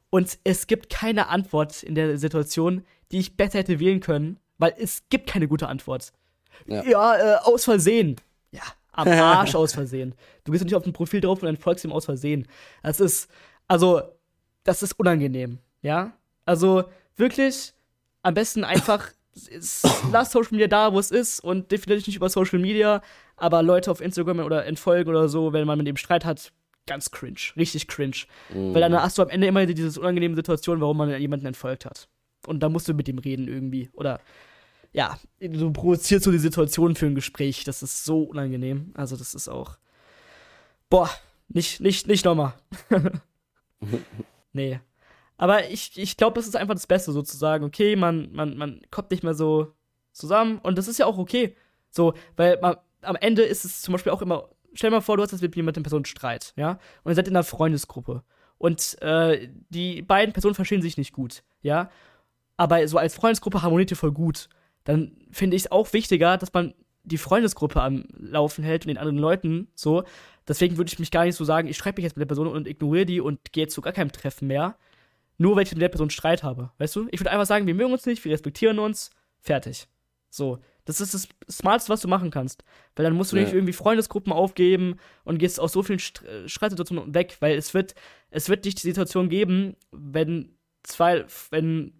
[0.09, 4.73] Und es gibt keine Antwort in der Situation, die ich besser hätte wählen können, weil
[4.77, 6.11] es gibt keine gute Antwort.
[6.65, 8.15] Ja, ja äh, aus Versehen.
[8.51, 10.15] Ja, am Arsch aus Versehen.
[10.43, 12.47] Du gehst nicht auf ein Profil drauf und entfolgst ihm aus Versehen.
[12.83, 13.29] Das ist,
[13.67, 14.01] also,
[14.63, 16.13] das ist unangenehm, ja?
[16.45, 17.73] Also, wirklich,
[18.21, 19.11] am besten einfach
[20.11, 23.01] lass Social Media da, wo es ist und definiere dich nicht über Social Media,
[23.37, 26.51] aber Leute auf Instagram oder entfolgen oder so, wenn man mit dem Streit hat,
[26.87, 28.15] ganz cringe, richtig cringe.
[28.53, 28.73] Mm.
[28.73, 32.07] Weil dann hast du am Ende immer diese unangenehme Situation, warum man jemanden entfolgt hat.
[32.47, 33.89] Und da musst du mit ihm reden irgendwie.
[33.93, 34.19] Oder
[34.93, 37.63] ja, du provozierst so die Situation für ein Gespräch.
[37.63, 38.93] Das ist so unangenehm.
[38.95, 39.77] Also, das ist auch.
[40.89, 41.09] Boah,
[41.49, 42.53] nicht, nicht, nicht nochmal.
[44.53, 44.79] nee.
[45.37, 47.65] Aber ich, ich glaube, das ist einfach das Beste, sozusagen.
[47.65, 49.73] Okay, man, man, man kommt nicht mehr so
[50.11, 51.55] zusammen und das ist ja auch okay.
[51.89, 55.17] So, weil man, am Ende ist es zum Beispiel auch immer, stell dir mal vor,
[55.17, 58.23] du hast jetzt mit jemandem Person Streit, ja, und ihr seid in einer Freundesgruppe
[58.57, 61.89] und äh, die beiden Personen verstehen sich nicht gut, ja,
[62.57, 64.49] aber so als Freundesgruppe harmoniert ihr voll gut.
[64.85, 66.73] Dann finde ich es auch wichtiger, dass man
[67.03, 70.03] die Freundesgruppe am Laufen hält und den anderen Leuten so.
[70.47, 72.47] Deswegen würde ich mich gar nicht so sagen, ich schreibe mich jetzt mit der Person
[72.47, 74.77] und ignoriere die und gehe zu gar keinem Treffen mehr
[75.37, 76.71] nur weil ich mit der Person Streit habe.
[76.77, 77.07] Weißt du?
[77.11, 79.87] Ich würde einfach sagen, wir mögen uns nicht, wir respektieren uns, fertig.
[80.29, 80.59] So.
[80.85, 82.63] Das ist das Smarteste, was du machen kannst.
[82.95, 83.43] Weil dann musst du ja.
[83.43, 87.95] nicht irgendwie Freundesgruppen aufgeben und gehst aus so vielen äh, Streitsituationen weg, weil es wird,
[88.29, 91.93] es wird nicht die Situation geben, wenn zwei, wenn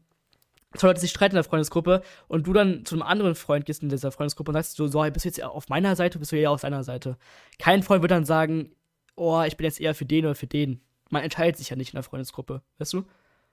[0.76, 3.82] zwei Leute sich streiten in der Freundesgruppe und du dann zu einem anderen Freund gehst
[3.82, 6.38] in dieser Freundesgruppe und sagst so, so, bist du jetzt auf meiner Seite, bist du
[6.38, 7.18] eher auf seiner Seite.
[7.58, 8.72] Kein Freund wird dann sagen,
[9.16, 10.82] oh, ich bin jetzt eher für den oder für den.
[11.10, 13.04] Man entscheidet sich ja nicht in der Freundesgruppe, weißt du?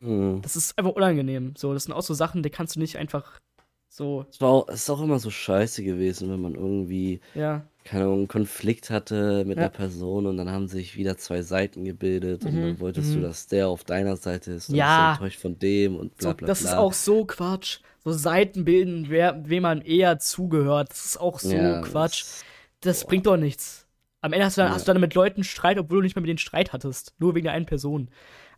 [0.03, 0.43] Mhm.
[0.43, 1.55] Das ist einfach unangenehm.
[1.57, 3.41] So, das sind auch so Sachen, die kannst du nicht einfach
[3.89, 4.27] so.
[4.31, 7.63] Es, war auch, es ist auch immer so scheiße gewesen, wenn man irgendwie, ja.
[7.85, 9.65] keine Ahnung, einen Konflikt hatte mit ja.
[9.65, 12.49] einer Person und dann haben sich wieder zwei Seiten gebildet mhm.
[12.49, 13.15] und dann wolltest mhm.
[13.17, 15.11] du, dass der auf deiner Seite ist und ja.
[15.11, 16.71] bist enttäuscht von dem und bla bla so, Das bla.
[16.71, 17.81] ist auch so Quatsch.
[18.05, 20.91] So Seiten bilden, wer, wem man eher zugehört.
[20.91, 22.23] Das ist auch so ja, Quatsch.
[22.23, 22.45] Das,
[22.81, 23.87] das bringt doch nichts.
[24.23, 26.23] Am Ende hast du, dann, hast du dann mit Leuten Streit, obwohl du nicht mehr
[26.23, 27.15] mit denen Streit hattest.
[27.19, 28.09] Nur wegen der einen Person.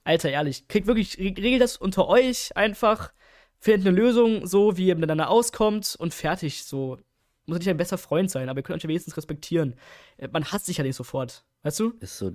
[0.04, 3.12] Alter, ehrlich, kriegt wirklich, regelt das unter euch einfach,
[3.58, 6.98] findet eine Lösung, so wie ihr miteinander auskommt und fertig, so.
[7.46, 9.74] Muss nicht ein besser Freund sein, aber ihr könnt euch ja wenigstens respektieren.
[10.16, 11.92] Äh, man hasst sich ja nicht sofort, weißt du?
[12.00, 12.32] Ist so,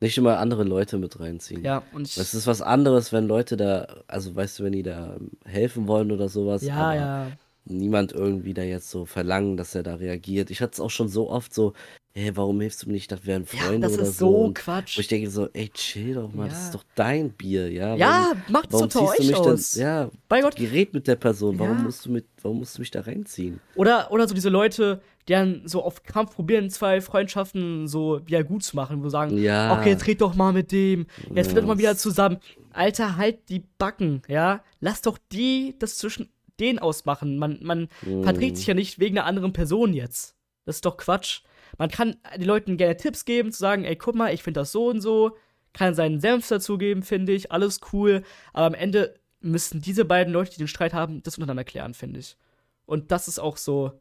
[0.00, 1.64] nicht immer andere Leute mit reinziehen.
[1.64, 4.82] Ja, und ich, Das ist was anderes, wenn Leute da, also weißt du, wenn die
[4.82, 6.62] da helfen wollen oder sowas.
[6.62, 7.32] Ja, ja.
[7.68, 10.50] Niemand irgendwie da jetzt so verlangen, dass er da reagiert.
[10.50, 11.72] Ich hatte es auch schon so oft so,
[12.16, 13.12] hey, warum hilfst du mir nicht?
[13.12, 14.50] Das wären Freunde ja, das oder ist so.
[14.54, 14.96] Quatsch.
[14.96, 16.48] Wo ich denke so, ey, chill doch mal, ja.
[16.50, 17.94] das ist doch dein Bier, ja.
[17.96, 19.72] Ja, macht's warum unter euch aus.
[19.72, 20.56] Dann, ja, bei Gott.
[20.56, 21.82] Gerät mit der Person, warum ja.
[21.82, 23.60] musst du mit, warum musst du mich da reinziehen?
[23.74, 28.44] Oder, oder so diese Leute, die dann so auf Kampf probieren, zwei Freundschaften so wieder
[28.44, 29.78] gut zu machen, wo sagen, ja.
[29.78, 31.60] okay, jetzt red doch mal mit dem, jetzt ja.
[31.60, 32.38] doch mal wieder zusammen.
[32.72, 34.62] Alter, halt die Backen, ja.
[34.80, 36.28] Lass doch die das zwischen
[36.60, 37.38] denen ausmachen.
[37.38, 38.22] Man, man mm.
[38.22, 40.36] verträgt sich ja nicht wegen einer anderen Person jetzt.
[40.64, 41.42] Das ist doch Quatsch.
[41.78, 44.72] Man kann den Leuten gerne Tipps geben, zu sagen, ey, guck mal, ich finde das
[44.72, 45.36] so und so,
[45.72, 48.22] kann seinen Senf dazugeben, finde ich, alles cool.
[48.52, 52.20] Aber am Ende müssen diese beiden Leute, die den Streit haben, das untereinander klären, finde
[52.20, 52.36] ich.
[52.86, 54.00] Und das ist auch so,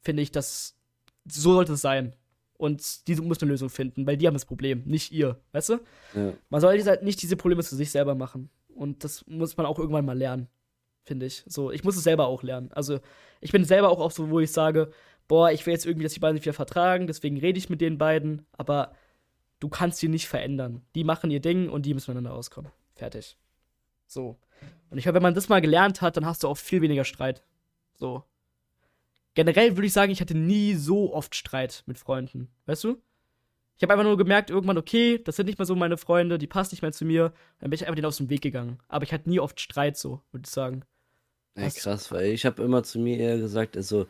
[0.00, 0.76] finde ich, dass
[1.24, 2.16] so sollte es sein.
[2.54, 5.80] Und die muss eine Lösung finden, weil die haben das Problem, nicht ihr, weißt du?
[6.14, 6.32] Ja.
[6.48, 8.50] Man sollte halt nicht diese Probleme zu sich selber machen.
[8.74, 10.48] Und das muss man auch irgendwann mal lernen,
[11.04, 11.44] finde ich.
[11.46, 12.70] So, ich muss es selber auch lernen.
[12.72, 13.00] Also,
[13.40, 14.90] ich bin selber auch oft so, wo ich sage,
[15.28, 17.80] boah, ich will jetzt irgendwie, dass die beiden sich wieder vertragen, deswegen rede ich mit
[17.80, 18.94] den beiden, aber
[19.60, 20.82] du kannst sie nicht verändern.
[20.94, 22.70] Die machen ihr Ding und die müssen miteinander auskommen.
[22.94, 23.36] Fertig.
[24.06, 24.38] So.
[24.90, 27.04] Und ich glaube, wenn man das mal gelernt hat, dann hast du auch viel weniger
[27.04, 27.42] Streit.
[27.94, 28.24] So.
[29.34, 32.48] Generell würde ich sagen, ich hatte nie so oft Streit mit Freunden.
[32.66, 33.00] Weißt du?
[33.82, 36.46] Ich habe einfach nur gemerkt, irgendwann, okay, das sind nicht mehr so meine Freunde, die
[36.46, 37.32] passen nicht mehr zu mir.
[37.58, 38.78] Dann bin ich einfach denen aus dem Weg gegangen.
[38.86, 40.84] Aber ich hatte nie oft Streit, so, würde ich sagen.
[41.56, 44.06] Ey, krass, weil ich habe immer zu mir eher gesagt, also,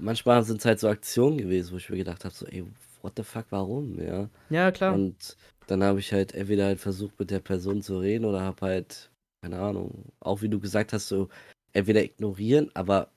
[0.00, 2.64] manchmal sind es halt so Aktionen gewesen, wo ich mir gedacht habe, so, ey,
[3.02, 4.30] what the fuck, warum, ja?
[4.50, 4.94] Ja, klar.
[4.94, 8.66] Und dann habe ich halt entweder halt versucht, mit der Person zu reden oder habe
[8.66, 9.10] halt,
[9.42, 11.28] keine Ahnung, auch wie du gesagt hast, so,
[11.72, 13.10] entweder ignorieren, aber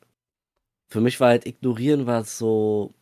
[0.91, 2.95] für mich war halt ignorieren war so,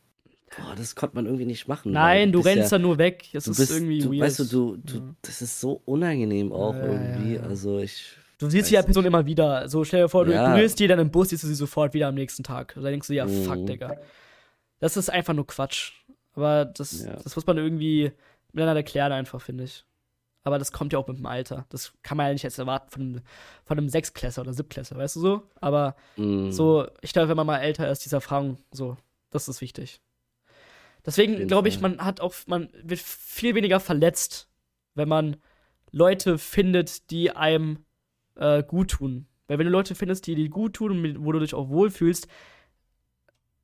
[0.58, 1.92] boah, das konnte man irgendwie nicht machen.
[1.92, 3.28] Nein, du rennst ja, da nur weg.
[3.34, 4.22] Das ist bist, irgendwie du, weird.
[4.22, 5.16] Weißt du, du, du ja.
[5.22, 7.40] das ist so unangenehm auch ja, irgendwie.
[7.40, 9.70] Also ich Du siehst die Person immer wieder.
[9.70, 12.08] So, stell dir vor, du ignorierst die dann im Bus, siehst du sie sofort wieder
[12.08, 12.74] am nächsten Tag.
[12.74, 13.44] Da denkst du, ja, mhm.
[13.44, 13.98] fuck, Digga.
[14.80, 15.92] Das ist einfach nur Quatsch.
[16.34, 18.12] Aber das, das muss man irgendwie
[18.52, 19.86] miteinander klären, einfach, finde ich.
[20.44, 21.68] Aber das kommt ja auch mit dem Alter.
[21.70, 23.22] Das kann man ja nicht jetzt erwarten von,
[23.64, 25.44] von einem Sechsklässler oder Siebtklässler, weißt du so?
[25.60, 26.52] Aber mhm.
[26.52, 28.98] so, ich glaube, wenn man mal älter ist, diese Erfahrung, so,
[29.30, 30.02] das ist wichtig.
[31.06, 34.50] Deswegen glaube ich, man hat auch, man wird viel weniger verletzt,
[34.94, 35.38] wenn man
[35.92, 37.80] Leute findet, die einem
[38.36, 39.28] äh, gut tun.
[39.48, 42.28] Weil wenn du Leute findest, die dir gut tun und wo du dich auch wohlfühlst,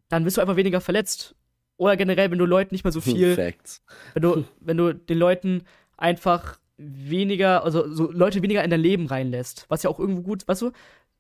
[0.09, 1.35] dann bist du einfach weniger verletzt.
[1.77, 3.35] Oder generell, wenn du Leuten nicht mehr so viel.
[3.35, 3.83] Facts.
[4.13, 5.63] Wenn du, wenn du den Leuten
[5.95, 9.65] einfach weniger, also so Leute weniger in dein Leben reinlässt.
[9.69, 10.71] Was ja auch irgendwo gut, weißt du,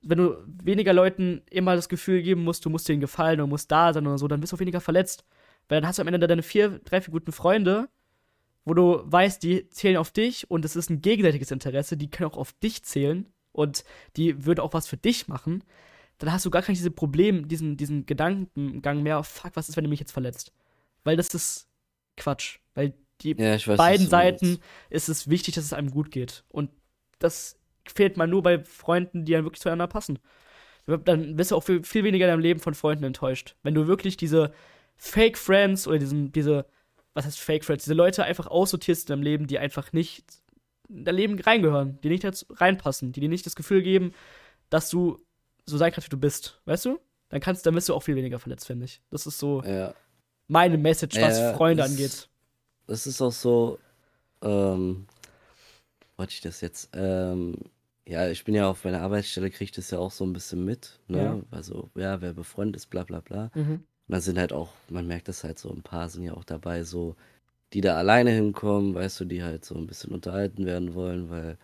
[0.01, 3.71] wenn du weniger Leuten immer das Gefühl geben musst, du musst denen gefallen und musst
[3.71, 5.25] da sein oder so, dann bist du auch weniger verletzt.
[5.67, 7.89] Weil dann hast du am Ende deine vier, drei, vier guten Freunde,
[8.65, 12.29] wo du weißt, die zählen auf dich und es ist ein gegenseitiges Interesse, die können
[12.29, 13.83] auch auf dich zählen und
[14.15, 15.63] die würde auch was für dich machen,
[16.17, 19.83] dann hast du gar kein dieses Problem, diesen, diesen Gedankengang mehr, fuck, was ist, wenn
[19.83, 20.51] du mich jetzt verletzt?
[21.03, 21.67] Weil das ist
[22.15, 22.59] Quatsch.
[22.73, 24.59] Weil die ja, weiß, beiden Seiten
[24.89, 26.43] ist es wichtig, dass es einem gut geht.
[26.49, 26.71] Und
[27.19, 30.19] das fehlt mal nur bei Freunden, die dann wirklich zueinander passen.
[30.85, 33.55] Dann bist du auch viel, viel weniger in deinem Leben von Freunden enttäuscht.
[33.63, 34.53] Wenn du wirklich diese
[34.97, 36.65] Fake Friends oder diesen, diese,
[37.13, 40.25] was heißt Fake Friends, diese Leute einfach aussortierst in deinem Leben, die einfach nicht
[40.89, 44.13] dein Leben reingehören, die nicht jetzt reinpassen, die dir nicht das Gefühl geben,
[44.69, 45.19] dass du
[45.65, 46.61] so sein kannst, wie du bist.
[46.65, 46.99] Weißt du?
[47.29, 49.01] Dann kannst, dann bist du auch viel weniger verletzt, finde ich.
[49.09, 49.93] Das ist so ja.
[50.47, 52.29] meine Message, was ja, Freunde das, angeht.
[52.87, 53.79] Das ist auch so,
[54.41, 55.07] ähm,
[56.15, 56.89] wollte ich das jetzt?
[56.93, 57.55] Ähm,
[58.07, 60.63] ja, ich bin ja auf meiner Arbeitsstelle, kriege ich das ja auch so ein bisschen
[60.63, 61.23] mit, ne?
[61.23, 61.41] Ja.
[61.51, 63.51] Also, ja, wer befreundet ist, bla bla bla.
[63.53, 63.83] Mhm.
[64.07, 66.45] Und dann sind halt auch, man merkt das halt so, ein paar sind ja auch
[66.45, 67.15] dabei, so,
[67.73, 71.57] die da alleine hinkommen, weißt du, die halt so ein bisschen unterhalten werden wollen, weil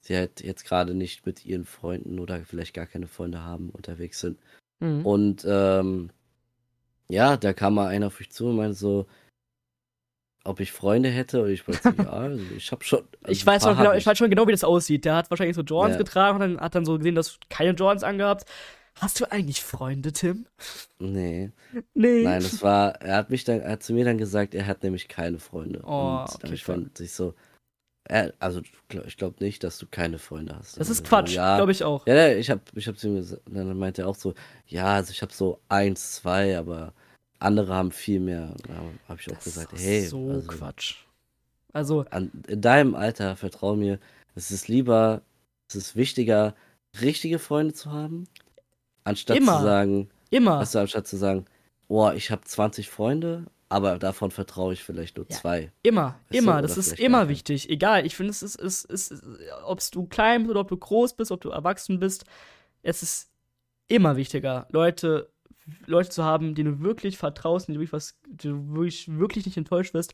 [0.00, 4.20] sie halt jetzt gerade nicht mit ihren Freunden oder vielleicht gar keine Freunde haben, unterwegs
[4.20, 4.38] sind.
[4.80, 5.04] Mhm.
[5.06, 6.10] Und ähm,
[7.08, 9.06] ja, da kam mal einer auf mich zu und meinte so,
[10.44, 11.42] ob ich Freunde hätte.
[11.42, 13.00] Und ich so, ja, also ich habe schon.
[13.22, 15.04] Also ich, weiß auch genau, ich weiß schon genau, wie das aussieht.
[15.04, 15.98] Der hat wahrscheinlich so Jordans Ja.
[15.98, 18.44] getragen und dann hat dann so gesehen, dass keine Jordans angehabt.
[18.96, 20.46] Hast du eigentlich Freunde, Tim?
[20.98, 21.50] Nee.
[21.94, 22.22] Nee.
[22.22, 24.82] Nein, es war, er hat mich dann, er hat zu mir dann gesagt, er hat
[24.82, 25.80] nämlich keine Freunde.
[25.84, 27.34] Oh, und okay, ich fand sich so,
[28.04, 28.60] er, also
[29.06, 30.78] ich glaube nicht, dass du keine Freunde hast.
[30.78, 32.06] das ist Quatsch, Ja, glaube ich auch.
[32.06, 34.34] ja, ich habe ich hab zu ihm gesagt, dann meinte er auch so,
[34.66, 36.92] ja, also ich habe so eins, zwei, aber
[37.38, 38.54] andere haben viel mehr.
[38.66, 38.74] Da
[39.08, 40.96] habe ich auch Das gesagt, ist hey, so also, Quatsch.
[41.72, 43.98] Also, an, in deinem Alter, vertrau mir,
[44.34, 45.22] es ist lieber,
[45.68, 46.54] es ist wichtiger,
[47.00, 48.24] richtige Freunde zu haben,
[49.04, 49.58] anstatt Immer.
[49.58, 50.58] zu sagen, immer.
[50.60, 51.44] weißt du, anstatt zu sagen,
[51.88, 55.36] oh, ich habe 20 Freunde, aber davon vertraue ich vielleicht nur Ja.
[55.36, 55.72] zwei.
[55.82, 56.52] Immer, du, immer.
[56.52, 57.70] oder Das ist immer wichtig.
[57.70, 58.04] Egal.
[58.06, 59.22] Ich finde, es ist, es ist,
[59.64, 62.24] ob du klein bist oder ob du groß bist, ob du erwachsen bist.
[62.82, 63.30] Es ist
[63.88, 65.30] immer wichtiger, Leute,
[65.86, 69.46] Leute zu haben, denen du wirklich vertraust, denen du wirklich, was, die du wirklich, wirklich
[69.46, 70.12] nicht enttäuscht wirst,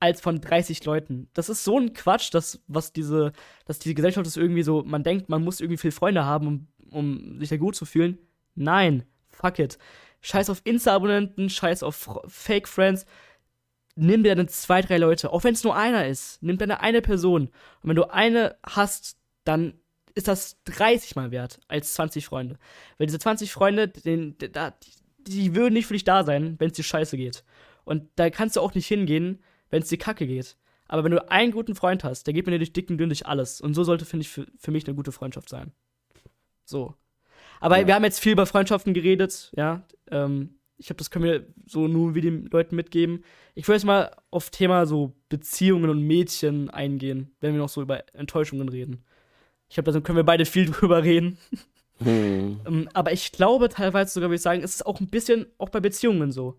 [0.00, 1.28] als von 30 Leuten.
[1.32, 3.32] Das ist so ein Quatsch, dass, was diese,
[3.66, 6.66] dass diese Gesellschaft ist irgendwie so, man denkt, man muss irgendwie viele Freunde haben, um,
[6.92, 8.18] um sich da gut zu fühlen.
[8.54, 9.78] Nein, fuck it.
[10.20, 13.06] Scheiß auf Insta-Abonnenten, scheiß auf Fr- Fake-Friends.
[13.94, 16.42] Nimm dir dann zwei, drei Leute, auch wenn es nur einer ist.
[16.42, 17.48] Nimm deine eine Person.
[17.82, 19.74] Und wenn du eine hast, dann
[20.14, 22.58] ist das 30 mal wert als 20 Freunde.
[22.98, 24.50] Weil diese 20 Freunde, den, die,
[25.18, 27.44] die würden nicht für dich da sein, wenn es dir scheiße geht.
[27.84, 30.56] Und da kannst du auch nicht hingehen, wenn es dir kacke geht.
[30.86, 33.26] Aber wenn du einen guten Freund hast, der geht mir durch dick und dünn durch
[33.26, 33.60] alles.
[33.60, 35.72] Und so sollte, finde ich, für, für mich eine gute Freundschaft sein.
[36.64, 36.94] So.
[37.60, 37.86] Aber Ja.
[37.86, 39.82] wir haben jetzt viel über Freundschaften geredet, ja.
[40.10, 43.24] Ähm, ich glaube, das können wir so nur wie den Leuten mitgeben.
[43.54, 47.82] Ich will jetzt mal auf Thema so Beziehungen und Mädchen eingehen, wenn wir noch so
[47.82, 49.04] über Enttäuschungen reden.
[49.68, 51.38] Ich glaube, da können wir beide viel drüber reden.
[51.98, 52.60] Hm.
[52.66, 55.68] Ähm, aber ich glaube teilweise sogar, würde ich sagen, ist es auch ein bisschen auch
[55.68, 56.58] bei Beziehungen so.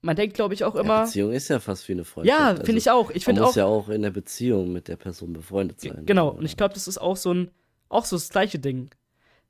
[0.00, 1.02] Man denkt, glaube ich, auch Ja, immer.
[1.04, 2.38] Beziehung ist ja fast wie eine Freundschaft.
[2.38, 3.10] Ja, Also, finde ich auch.
[3.10, 3.56] Ich man finde muss auch.
[3.56, 6.06] ja auch in der Beziehung mit der Person befreundet sein.
[6.06, 7.50] Genau, Also, und ich glaube, das ist auch so ein,
[7.90, 8.90] auch so das gleiche Ding.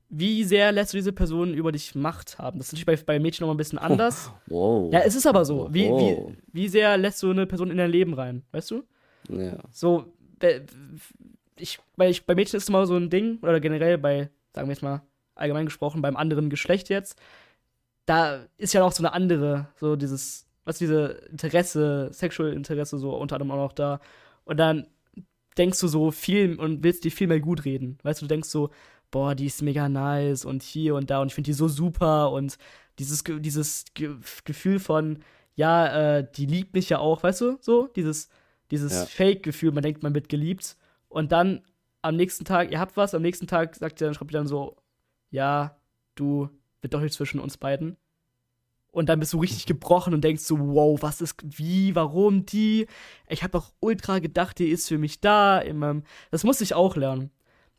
[0.09, 2.59] Wie sehr lässt du diese Person über dich Macht haben?
[2.59, 4.31] Das ist natürlich bei, bei Mädchen noch mal ein bisschen anders.
[4.47, 4.91] Wow.
[4.93, 5.67] Ja, es ist aber so.
[5.71, 6.31] Wie, wie, Wow.
[6.53, 8.43] wie sehr lässt du eine Person in dein Leben rein?
[8.51, 8.83] Weißt du?
[9.29, 9.57] Ja.
[9.71, 10.05] So,
[11.57, 14.67] ich, weil ich, bei Mädchen ist es immer so ein Ding, oder generell bei, sagen
[14.67, 15.01] wir jetzt mal,
[15.35, 17.19] allgemein gesprochen, beim anderen Geschlecht jetzt,
[18.05, 23.15] da ist ja noch so eine andere, so dieses, was diese Interesse, Sexual Interesse so
[23.15, 23.99] unter anderem auch noch da.
[24.45, 24.87] Und dann
[25.57, 27.97] denkst du so viel und willst dir viel mehr gut reden.
[28.03, 28.69] Weißt du, du denkst so,
[29.11, 32.31] boah, die ist mega nice und hier und da und ich finde die so super
[32.31, 32.57] und
[32.99, 35.19] dieses, dieses Ge Gefühl von,
[35.55, 38.29] ja, äh, die liebt mich ja auch, weißt du, so, dieses,
[38.71, 39.05] dieses Ja.
[39.05, 40.77] Fake-Gefühl, man denkt, man wird geliebt
[41.09, 41.61] und dann
[42.01, 44.47] am nächsten Tag, ihr habt was, am nächsten Tag sagt ihr dann, schreibt ihr dann
[44.47, 44.77] so,
[45.29, 45.77] ja,
[46.15, 46.49] du,
[46.81, 47.97] wird doch nicht zwischen uns beiden.
[48.91, 52.87] Und dann bist du richtig gebrochen und denkst so, wow, was ist, wie, warum die?
[53.27, 55.59] Ich habe doch ultra gedacht, die ist für mich da.
[55.59, 57.29] In meinem, das muss ich auch lernen.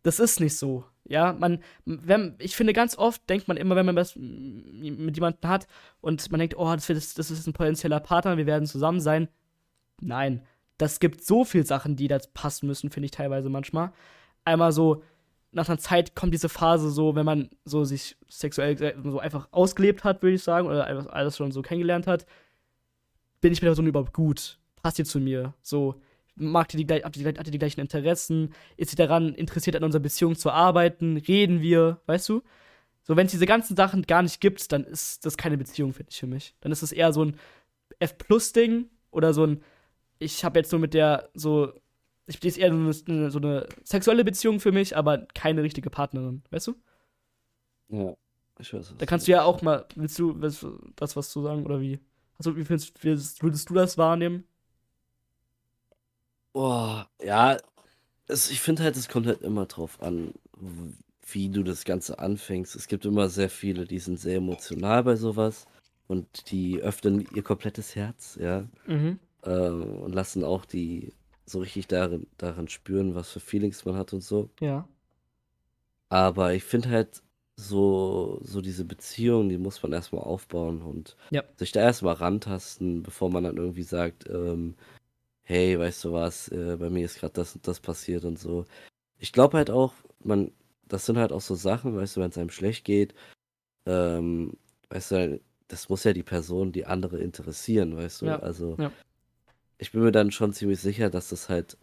[0.03, 0.85] Das ist nicht so.
[1.09, 5.49] Ja, man, wenn, ich finde, ganz oft denkt man immer, wenn man mm, mit jemandem
[5.49, 5.67] hat
[6.01, 9.29] und man denkt, oh, das, wird, das ist ein potenzieller Partner, wir werden zusammen sein.
[10.01, 10.43] Nein,
[10.77, 13.93] das gibt so viele Sachen, die da passen müssen, finde ich teilweise manchmal.
[14.45, 15.03] Einmal so,
[15.51, 20.05] nach einer Zeit kommt diese Phase so, wenn man so sich sexuell so einfach ausgelebt
[20.05, 22.27] hat, würde ich sagen, oder alles schon so kennengelernt hat,
[23.41, 24.59] bin ich mit der Person überhaupt gut?
[24.83, 25.55] Passt die zu mir?
[25.63, 26.01] So,
[26.39, 28.55] mag die, habt ihr die, hat die gleichen Interessen?
[28.77, 31.17] Ist sie daran interessiert, an unserer Beziehung zu arbeiten?
[31.17, 32.01] Reden wir?
[32.07, 32.43] Weißt du?
[33.03, 36.11] So, wenn es diese ganzen Sachen gar nicht gibt, dann ist das keine Beziehung, finde
[36.11, 36.55] ich, für mich.
[36.61, 37.37] Dann ist es eher so ein
[38.01, 39.63] F-Plus-Ding oder so ein,
[40.19, 41.73] ich habe jetzt nur mit der so,
[42.27, 46.43] ich ist eher so eine, so eine sexuelle Beziehung für mich, aber keine richtige Partnerin,
[46.51, 46.75] weißt du?
[47.89, 48.15] Ja.
[48.61, 51.65] Ich weiß, was Da kannst du ja auch mal, willst du das was zu sagen
[51.65, 52.01] oder wie?
[52.39, 54.45] Also, wie findest, würdest du das wahrnehmen?
[56.59, 57.57] Boah, ja,
[58.27, 60.35] es, ich finde halt, es kommt halt immer drauf an,
[61.31, 62.75] wie du das Ganze anfängst.
[62.75, 65.69] Es gibt immer sehr viele, die sind sehr emotional bei sowas
[66.09, 69.21] und die öffnen ihr komplettes Herz, ja, Mhm.
[69.45, 71.13] ähm, und lassen auch die
[71.47, 74.51] so richtig darin, darin spüren, was für Feelings man hat und so.
[74.61, 74.89] Ja.
[76.09, 77.23] Aber ich finde halt,
[77.55, 81.45] so, so diese Beziehung, die muss man erstmal aufbauen und Ja.
[81.57, 84.75] sich da erstmal rantasten, bevor man dann irgendwie sagt, ähm,
[85.49, 88.67] hey, weißt du was, äh, bei mir ist gerade das und das passiert und so.
[89.19, 90.53] Ich glaube halt auch, man,
[90.87, 93.15] das sind halt auch so Sachen, weißt du, wenn es einem schlecht geht,
[93.87, 94.59] ähm,
[94.91, 98.27] weißt du, das muss ja die Person, die andere interessieren, weißt du?
[98.27, 98.93] Ja, Also, ja.
[99.79, 101.79] ich bin mir dann schon ziemlich sicher, dass das halt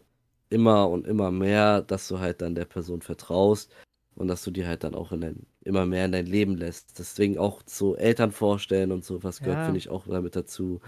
[0.49, 3.74] immer und immer mehr, dass du halt dann der Person vertraust
[4.16, 6.99] und dass du die halt dann auch in dein, immer mehr in dein Leben lässt.
[6.99, 9.66] Deswegen auch so Eltern vorstellen und sowas gehört, Ja.
[9.66, 10.82] finde ich, auch damit dazu.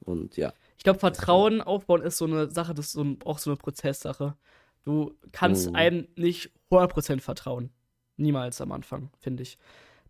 [0.00, 0.52] Und ja.
[0.76, 3.56] Ich glaube, Vertrauen aufbauen ist so eine Sache, das ist so ein, auch so eine
[3.56, 4.36] Prozesssache.
[4.84, 5.76] Du kannst Mhm.
[5.76, 7.70] einem nicht 100% vertrauen.
[8.16, 9.58] Niemals am Anfang, finde ich.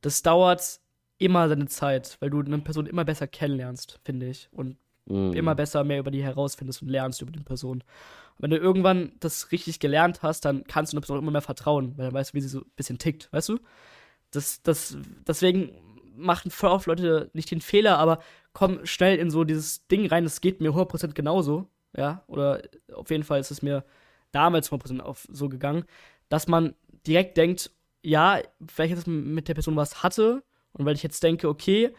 [0.00, 0.80] Das dauert
[1.18, 4.48] immer seine Zeit, weil du eine Person immer besser kennenlernst, finde ich.
[4.52, 7.78] Und mm, immer besser mehr über die herausfindest und lernst über die Person.
[7.78, 11.40] Und wenn du irgendwann das richtig gelernt hast, dann kannst du einer Person immer mehr
[11.40, 13.58] vertrauen, weil dann weißt du, wie sie so ein bisschen tickt, weißt du?
[14.32, 14.96] Das, das,
[15.26, 15.72] deswegen
[16.16, 18.18] machen voll oft Leute nicht den Fehler, aber
[18.54, 22.62] kommen schnell in so dieses Ding rein, das geht mir 100% genauso, ja, oder
[22.94, 23.84] auf jeden Fall ist es mir
[24.32, 25.84] damals 100% auf so gegangen,
[26.28, 26.74] dass man
[27.06, 27.70] direkt denkt,
[28.02, 28.40] ja,
[28.76, 30.42] weil ich jetzt mit der Person was hatte
[30.72, 31.94] und weil ich jetzt denke, okay,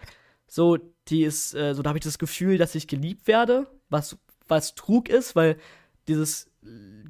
[0.47, 0.77] so,
[1.07, 4.75] die ist, äh, so, da habe ich das Gefühl, dass ich geliebt werde, was, was
[4.75, 5.57] Trug ist, weil
[6.07, 6.51] dieses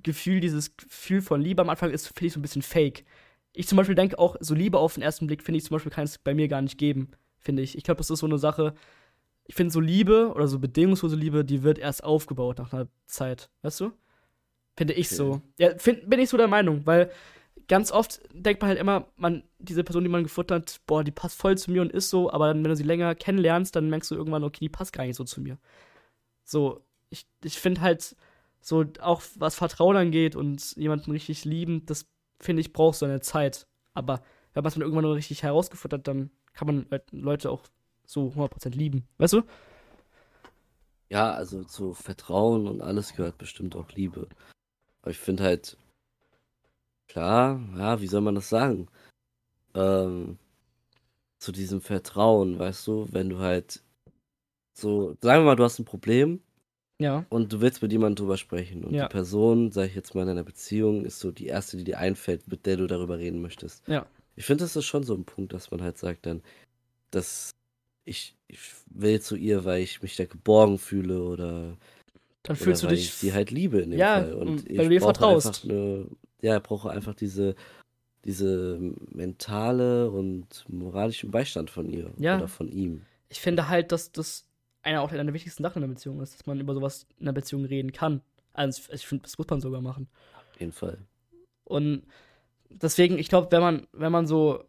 [0.04, 3.06] Gefühl, dieses Gefühl von Liebe am Anfang ist, finde ich, so ein bisschen fake.
[3.54, 5.92] Ich zum Beispiel denke auch, so Liebe auf den ersten Blick, finde ich zum Beispiel,
[5.92, 7.78] kann es bei mir gar nicht geben, finde ich.
[7.78, 8.76] Ich glaube, das ist so eine Sache,
[9.46, 13.50] ich finde so Liebe oder so bedingungslose Liebe, die wird erst aufgebaut nach einer Zeit,
[13.62, 13.92] weißt du?
[14.78, 15.16] Finde ich Okay.
[15.16, 15.42] so.
[15.58, 17.12] Ja, find, bin ich so der Meinung, weil
[17.68, 21.12] ganz oft denkt man halt immer, man, diese Person, die man gefunden hat, boah, die
[21.12, 23.90] passt voll zu mir und ist so, aber dann, wenn du sie länger kennenlernst, dann
[23.90, 25.58] merkst du irgendwann, okay, die passt gar nicht so zu mir.
[26.44, 28.16] So, ich, ich finde halt,
[28.62, 32.08] so auch was Vertrauen angeht und jemanden richtig lieben, das
[32.40, 33.68] finde ich, braucht so eine Zeit.
[33.94, 34.22] Aber
[34.54, 37.62] wenn man es dann irgendwann nur richtig herausgefunden hat, dann kann man halt Leute auch
[38.06, 39.08] so 100% lieben.
[39.18, 39.42] Weißt du?
[41.10, 44.28] Ja, also zu Vertrauen und alles gehört bestimmt auch Liebe.
[45.02, 45.78] Aber ich finde halt,
[47.08, 48.88] klar, ja, wie soll man das sagen?
[49.76, 50.40] Ähm,
[51.40, 53.84] zu diesem Vertrauen, weißt du, wenn du halt
[54.74, 56.42] so, sagen wir mal, du hast ein Problem
[57.00, 57.26] Ja.
[57.30, 59.08] und du willst mit jemandem drüber sprechen und Ja.
[59.08, 62.00] die Person, sag ich jetzt mal in einer Beziehung, ist so die erste, die dir
[62.00, 63.88] einfällt, mit der du darüber reden möchtest.
[63.88, 64.06] Ja.
[64.36, 66.42] Ich finde, das ist schon so ein Punkt, dass man halt sagt dann,
[67.12, 67.52] dass
[68.06, 71.78] ich, ich will zu ihr, weil ich mich da geborgen fühle oder
[72.44, 73.06] Dann oder fühlst du weil dich.
[73.06, 74.34] ich sie halt liebe in dem Ja, Fall.
[74.36, 75.64] Und und ich weil du ihr vertraust.
[75.66, 76.08] Eine,
[76.42, 77.56] ja, ich brauche einfach diese,
[78.24, 78.80] diese
[79.12, 82.38] mentale und moralischen Beistand von ihr Ja.
[82.38, 83.02] oder von ihm.
[83.30, 84.46] ich finde halt, dass das
[84.84, 87.26] eine auch einer der wichtigsten Sachen in einer Beziehung ist, dass man über sowas in
[87.26, 88.22] einer Beziehung reden kann.
[88.54, 90.08] Also ich finde, das muss man sogar machen.
[90.54, 91.00] Auf jeden Fall.
[91.64, 92.04] Und
[92.70, 94.64] deswegen, ich glaube, wenn man, wenn man so,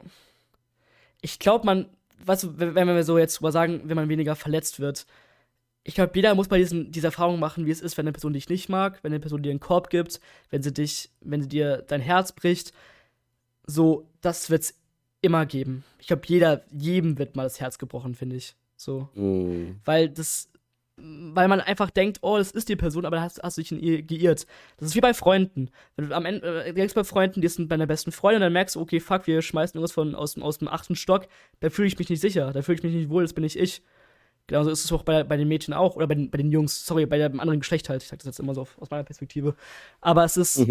[1.20, 1.87] ich glaube, man,
[2.24, 5.06] weißt du, wenn, wir so jetzt mal sagen, wenn man weniger verletzt wird,
[5.84, 8.32] ich glaube, jeder muss bei diesen, diese Erfahrung machen, wie es ist, wenn eine Person
[8.32, 11.48] dich nicht mag, wenn eine Person dir einen Korb gibt, wenn sie dich, wenn sie
[11.48, 12.72] dir dein Herz bricht.
[13.66, 14.74] So, das wird's
[15.20, 15.84] immer geben.
[16.00, 18.56] Ich glaube, jeder, jedem wird mal das Herz gebrochen, finde ich.
[18.76, 20.50] So Mm, weil das,
[20.99, 24.07] weil man einfach denkt, oh, das ist die Person, aber dann hast, hast du dich
[24.07, 24.47] geirrt.
[24.78, 25.70] Das ist wie bei Freunden.
[25.94, 28.53] Wenn du am Ende äh, denkst bei Freunden, die sind deine besten Freunde, und dann
[28.53, 31.26] merkst du, okay, fuck, wir schmeißen irgendwas von aus dem, aus dem achten Stock,
[31.61, 33.59] da fühle ich mich nicht sicher, da fühle ich mich nicht wohl, das bin nicht
[33.59, 33.82] ich.
[34.47, 36.86] Genauso ist es auch bei, bei den Mädchen auch, oder bei den, bei den Jungs,
[36.86, 39.57] sorry, bei dem anderen Geschlecht halt, ich sag das jetzt immer so aus meiner Perspektive.
[40.01, 40.66] Aber es ist,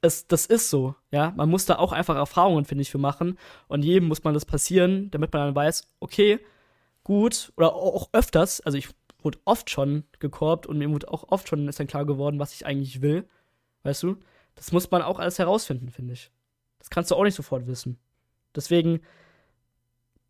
[0.00, 1.32] es, das ist so, ja.
[1.36, 3.38] Man muss da auch einfach Erfahrungen, finde ich, für machen.
[3.68, 6.40] Und jedem muss man das passieren, damit man dann weiß, okay,
[7.04, 8.88] gut, oder auch öfters, also ich
[9.24, 12.54] wurde oft schon gekorbt und mir wurde auch oft schon ist dann klar geworden, was
[12.54, 13.28] ich eigentlich will.
[13.82, 14.16] Weißt du?
[14.54, 16.30] Das muss man auch alles herausfinden, finde ich.
[16.78, 17.98] Das kannst du auch nicht sofort wissen.
[18.54, 19.00] Deswegen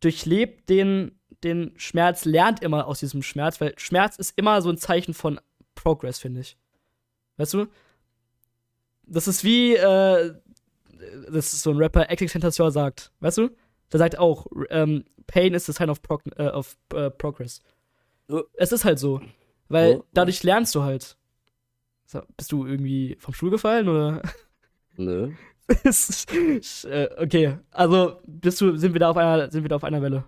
[0.00, 4.78] durchlebt den, den Schmerz, lernt immer aus diesem Schmerz, weil Schmerz ist immer so ein
[4.78, 5.40] Zeichen von
[5.74, 6.56] Progress, finde ich.
[7.36, 7.66] Weißt du?
[9.06, 10.34] Das ist wie, äh,
[11.30, 13.50] das ist so ein Rapper, Extentacion sagt, weißt du?
[13.92, 17.60] Der sagt auch, ähm, Pain is the sign of, prog äh, of äh, progress.
[18.54, 19.20] Es ist halt so.
[19.68, 20.04] Weil Oh.
[20.12, 21.16] dadurch lernst du halt.
[22.06, 24.22] So, bist du irgendwie vom Stuhl gefallen oder?
[24.96, 25.30] Nö.
[26.84, 30.02] Äh, okay, also bist du, sind wir da auf einer, sind wir da auf einer
[30.02, 30.24] Welle.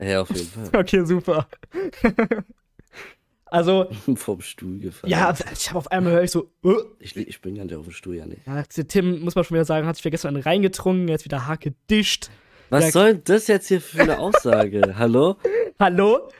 [0.00, 0.70] Ja, auf jeden Fall.
[0.80, 1.46] Okay, super.
[3.44, 5.10] also, Vom Stuhl gefallen.
[5.10, 7.84] ja, ich habe auf einmal höre ich so, uh, Ich, ich bin ja nicht auf
[7.84, 8.46] dem Stuhl, ja nicht.
[8.46, 11.46] ja, Tim, muss man schon wieder sagen, hat sich wieder gestern einen reingetrunken, jetzt wieder
[11.46, 12.30] hart gedischt.
[12.70, 12.90] Was Ja.
[12.92, 14.94] soll das jetzt hier für eine Aussage?
[14.98, 15.36] Hallo?
[15.78, 16.30] Hallo?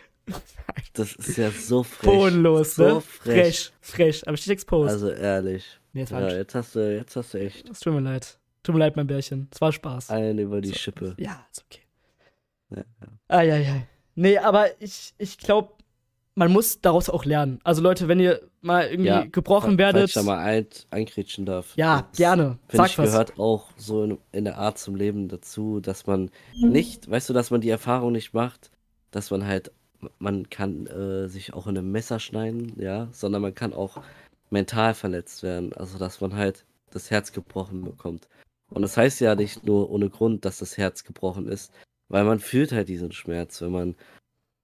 [0.98, 2.10] Das ist ja so frech.
[2.10, 3.00] Bodenlos, so ne?
[3.00, 3.72] frech.
[3.80, 4.26] Frech.
[4.26, 4.92] Aber steht exposed.
[4.92, 5.64] Also ehrlich.
[5.92, 8.38] nee, jetzt Ja, ein jetzt hast du, jetzt hast du echt Es tut mir leid.
[8.62, 9.48] Tut mir leid, mein Bärchen.
[9.52, 10.10] Es war Spaß.
[10.10, 10.74] einen über die So.
[10.74, 11.14] Schippe.
[11.18, 11.82] Ja, ist okay.
[12.70, 12.84] Ja,
[13.28, 13.86] Eieiei.
[14.14, 15.72] Nee, aber ich, ich glaube,
[16.34, 17.60] man muss daraus auch lernen.
[17.64, 20.02] Also Leute, wenn ihr mal irgendwie ja, gebrochen werdet.
[20.02, 21.72] Wenn ich da mal ein, einkritschen darf.
[21.76, 22.58] Ja, gerne.
[22.68, 23.10] Sag ich, was.
[23.10, 27.32] gehört auch so in, in, der Art zum Leben dazu, dass man nicht, weißt du,
[27.32, 28.70] dass man die Erfahrung nicht macht,
[29.10, 29.72] dass man halt,
[30.18, 34.02] man kann äh, sich auch in einem Messer schneiden, ja, sondern man kann auch
[34.50, 35.72] mental verletzt werden.
[35.72, 38.28] Also, dass man halt das Herz gebrochen bekommt.
[38.70, 41.72] Und das heißt ja nicht nur ohne Grund, dass das Herz gebrochen ist,
[42.08, 43.96] weil man fühlt halt diesen Schmerz, wenn man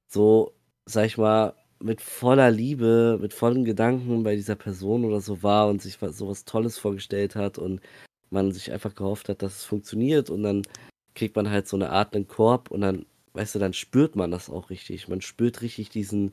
[0.09, 0.55] so,
[0.87, 5.69] sag ich mal, mit voller Liebe, mit vollen Gedanken bei dieser Person oder so war
[5.69, 7.81] und sich so was Tolles vorgestellt hat und
[8.31, 10.63] man sich einfach gehofft hat, dass es funktioniert und dann
[11.15, 14.31] kriegt man halt so eine Art einen Korb und dann, weißt du, dann spürt man
[14.31, 15.09] das auch richtig.
[15.09, 16.33] Man spürt richtig diesen,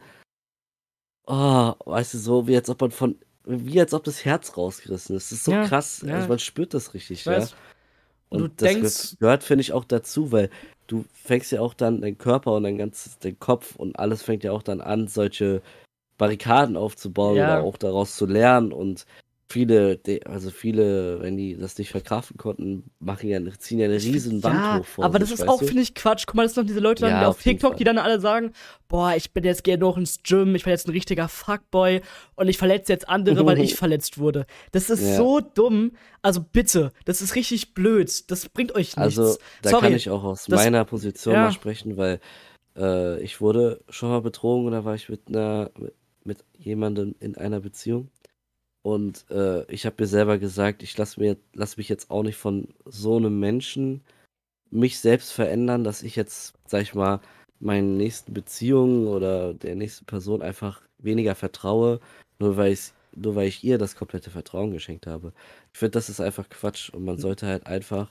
[1.25, 5.15] oh, weißt du, so wie als ob man von, wie als ob das Herz rausgerissen
[5.15, 5.31] ist.
[5.31, 6.03] Das ist so ja, krass.
[6.05, 6.15] Ja.
[6.15, 7.45] Also man spürt das richtig, ja.
[8.29, 10.49] Und, und das denkst, gehört, finde ich, auch dazu, weil
[10.87, 14.43] du fängst ja auch dann dein Körper und dein ganzes, dein Kopf und alles fängt
[14.43, 15.61] ja auch dann an, solche
[16.17, 17.57] Barrikaden aufzubauen ja.
[17.57, 19.05] oder auch daraus zu lernen und
[19.51, 24.43] viele, also viele, wenn die das nicht verkraften konnten, machen ja, ziehen ja eine riesen
[24.43, 25.05] Wand ja, hoch vor.
[25.05, 26.25] Aber das ist auch, finde ich, Quatsch.
[26.25, 28.19] Guck mal, das sind noch diese Leute dann, ja, auf, auf TikTok, die dann alle
[28.19, 28.53] sagen,
[28.87, 32.01] boah, ich bin jetzt gerne noch ins Gym, ich bin jetzt ein richtiger Fuckboy
[32.35, 34.45] und ich verletze jetzt andere, weil ich verletzt wurde.
[34.71, 35.17] Das ist ja.
[35.17, 35.91] so dumm.
[36.21, 38.31] Also bitte, das ist richtig blöd.
[38.31, 38.97] Das bringt euch nichts.
[38.97, 42.19] Also da Sorry, kann ich auch aus das, meiner Position mal sprechen, weil
[42.77, 45.71] äh, ich wurde schon mal betrogen und da war ich mit einer,
[46.23, 48.09] mit jemandem in einer Beziehung.
[48.83, 52.37] Und äh, ich habe mir selber gesagt, ich lasse mir lass mich jetzt auch nicht
[52.37, 54.01] von so einem Menschen
[54.71, 57.19] mich selbst verändern, dass ich jetzt, sag ich mal,
[57.59, 61.99] meinen nächsten Beziehungen oder der nächsten Person einfach weniger vertraue,
[62.39, 65.33] nur weil ich nur weil ich ihr das komplette Vertrauen geschenkt habe.
[65.73, 67.21] Ich finde, das ist einfach Quatsch und man hm.
[67.21, 68.09] sollte halt einfach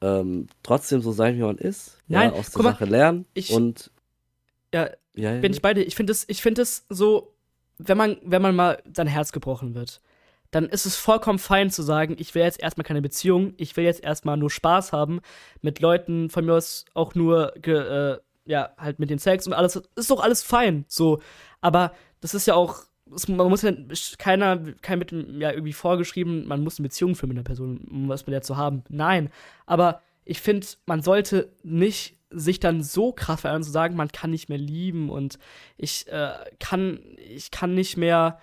[0.00, 3.52] ähm, trotzdem so sein, wie man ist, Nein, ja, aus der Sache mal, lernen ich,
[3.52, 3.90] und
[4.74, 5.82] ja, ja, bin ich beide.
[5.82, 7.32] Ich finde es, ich finde es so
[7.86, 10.00] wenn man, wenn man mal sein Herz gebrochen wird,
[10.50, 13.84] dann ist es vollkommen fein zu sagen, ich will jetzt erstmal keine Beziehung, ich will
[13.84, 15.20] jetzt erstmal nur Spaß haben
[15.62, 19.76] mit Leuten, von mir aus auch nur, äh, ja, halt mit den Sex und alles,
[19.94, 21.20] ist doch alles fein, so.
[21.60, 22.84] Aber das ist ja auch,
[23.28, 23.72] man muss ja,
[24.18, 28.08] keiner, kein mit, ja, irgendwie vorgeschrieben, man muss eine Beziehung führen mit einer Person, um
[28.08, 28.82] was mit der zu haben.
[28.88, 29.30] Nein.
[29.66, 34.30] Aber ich finde, man sollte nicht sich dann so krass verändern, zu sagen, man kann
[34.30, 35.38] nicht mehr lieben und
[35.76, 38.38] ich äh, kann, ich kann nicht mehr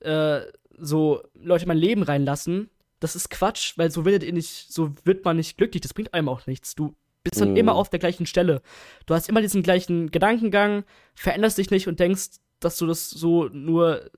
[0.00, 0.40] äh,
[0.76, 2.70] so Leute in mein Leben reinlassen.
[3.00, 6.14] Das ist Quatsch, weil so werdet ihr nicht, so wird man nicht glücklich, das bringt
[6.14, 6.74] einem auch nichts.
[6.74, 7.56] Du bist dann mm.
[7.56, 8.62] immer auf der gleichen Stelle.
[9.06, 10.84] Du hast immer diesen gleichen Gedankengang,
[11.14, 14.10] veränderst dich nicht und denkst, dass du das so nur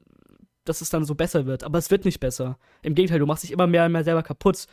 [0.65, 1.65] dass es dann so besser wird.
[1.65, 2.59] Aber es wird nicht besser.
[2.83, 4.67] Im Gegenteil, du machst dich immer mehr und mehr selber kaputt.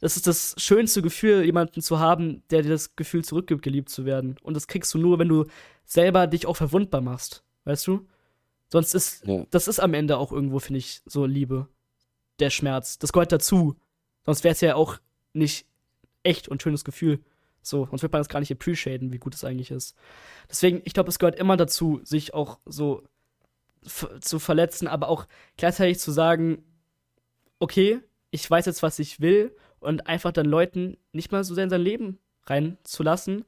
[0.00, 4.04] Das ist das schönste Gefühl, jemanden zu haben, der dir das Gefühl zurückgibt, geliebt zu
[4.04, 4.36] werden.
[4.42, 5.46] Und das kriegst du nur, wenn du
[5.84, 7.44] selber dich auch verwundbar machst.
[7.64, 8.06] Weißt du?
[8.68, 9.44] Sonst ist, ja.
[9.50, 11.68] das ist am Ende auch irgendwo, finde ich, so Liebe.
[12.40, 12.98] Der Schmerz.
[12.98, 13.76] Das gehört dazu.
[14.24, 14.98] Sonst wäre es ja auch
[15.34, 15.66] nicht
[16.22, 17.20] echt und schönes Gefühl.
[17.62, 19.96] So, sonst wird man das gar nicht appreciaten, wie gut es eigentlich ist.
[20.50, 23.04] Deswegen, ich glaube, es gehört immer dazu, sich auch so
[23.84, 25.26] zu verletzen, aber auch
[25.56, 26.64] gleichzeitig zu sagen,
[27.58, 31.64] okay, ich weiß jetzt, was ich will und einfach dann Leuten nicht mal so sehr
[31.64, 33.44] in sein Leben reinzulassen,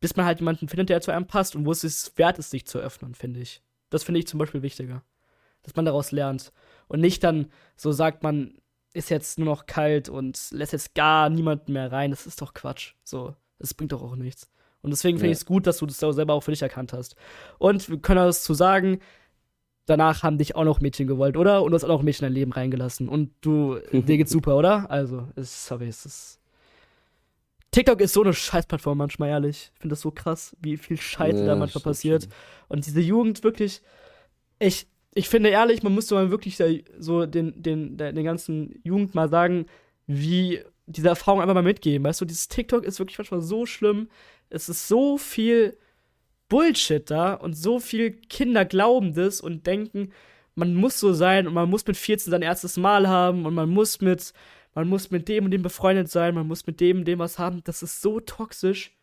[0.00, 2.50] bis man halt jemanden findet, der zu einem passt und wo es sich wert ist,
[2.50, 3.62] sich zu öffnen, finde ich.
[3.90, 5.02] Das finde ich zum Beispiel wichtiger.
[5.62, 6.52] Dass man daraus lernt.
[6.88, 8.58] Und nicht dann so sagt, man
[8.94, 12.10] ist jetzt nur noch kalt und lässt jetzt gar niemanden mehr rein.
[12.10, 12.94] Das ist doch Quatsch.
[13.04, 14.50] So, das bringt doch auch nichts.
[14.82, 15.32] Und deswegen finde ja.
[15.32, 17.14] ich es gut, dass du das selber auch für dich erkannt hast.
[17.58, 18.98] Und wir können das zu sagen,
[19.86, 21.62] danach haben dich auch noch Mädchen gewollt, oder?
[21.62, 23.08] Und du hast auch noch Mädchen in dein Leben reingelassen.
[23.08, 24.90] Und du, dir geht's super, oder?
[24.90, 26.38] Also, ist, sorry, es ist.
[27.72, 29.70] TikTok ist so eine Scheißplattform manchmal, ehrlich.
[29.74, 32.24] Ich finde das so krass, wie viel Scheiße ja, da manchmal passiert.
[32.24, 32.32] Schon.
[32.68, 33.80] Und diese Jugend wirklich,
[34.58, 36.62] ich, ich finde ehrlich, man müsste mal wirklich
[36.98, 39.66] so den, den, den ganzen Jugend mal sagen,
[40.06, 42.06] wie diese Erfahrung einfach mal mitgeben.
[42.06, 44.08] Weißt du, dieses TikTok ist wirklich manchmal so schlimm.
[44.50, 45.78] Es ist so viel
[46.52, 50.12] Bullshit da und so viel Kinder glauben das und denken,
[50.54, 53.70] man muss so sein und man muss mit 14 sein erstes Mal haben und man
[53.70, 54.34] muss mit,
[54.74, 57.38] man muss mit dem und dem befreundet sein, man muss mit dem und dem was
[57.38, 57.62] haben.
[57.64, 58.94] Das ist so toxisch.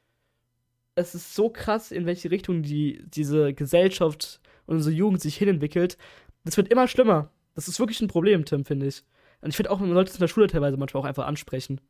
[0.93, 5.97] Es ist so krass, in welche Richtung die, diese Gesellschaft und unsere Jugend sich hinentwickelt.
[6.45, 7.31] Das wird immer schlimmer.
[7.55, 9.01] Das ist wirklich ein Problem, Tim, finde ich.
[9.41, 11.81] Und ich finde auch, man sollte es in der Schule teilweise manchmal auch einfach ansprechen.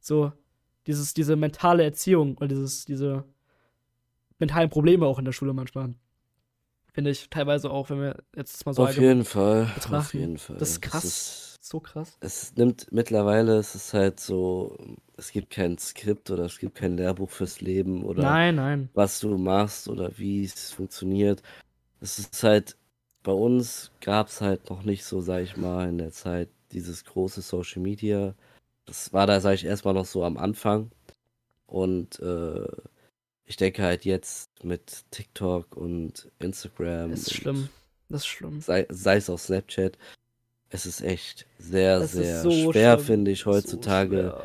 [0.00, 0.32] So,
[0.88, 3.22] dieses, diese mentale Erziehung oder dieses, diese
[4.38, 5.94] mentalen Probleme auch in der Schule manchmal.
[6.92, 9.64] Finde ich teilweise auch, wenn wir jetzt mal so Auf jeden Fall.
[9.74, 9.94] Betrachten.
[9.96, 10.56] Auf jeden Fall.
[10.58, 11.02] Das ist krass.
[11.02, 12.16] Das ist, so krass.
[12.20, 14.76] Es nimmt mittlerweile, es ist halt so,
[15.16, 18.90] es gibt kein Skript oder es gibt kein Lehrbuch fürs Leben oder nein, nein.
[18.94, 21.42] was du machst oder wie es funktioniert.
[22.00, 22.76] es ist halt,
[23.22, 27.04] bei uns gab es halt noch nicht so, sag ich mal, in der Zeit dieses
[27.04, 28.34] große Social Media.
[28.84, 30.90] Das war da, sag ich, erstmal noch so am Anfang.
[31.66, 32.66] Und äh,
[33.46, 37.10] ich denke halt jetzt mit TikTok und Instagram.
[37.10, 37.68] Das ist schlimm.
[38.08, 38.60] Das ist schlimm.
[38.60, 39.98] Sei, sei es auch Snapchat.
[40.70, 44.34] Es ist echt sehr, das sehr so schwer, finde ich, heutzutage.
[44.36, 44.44] So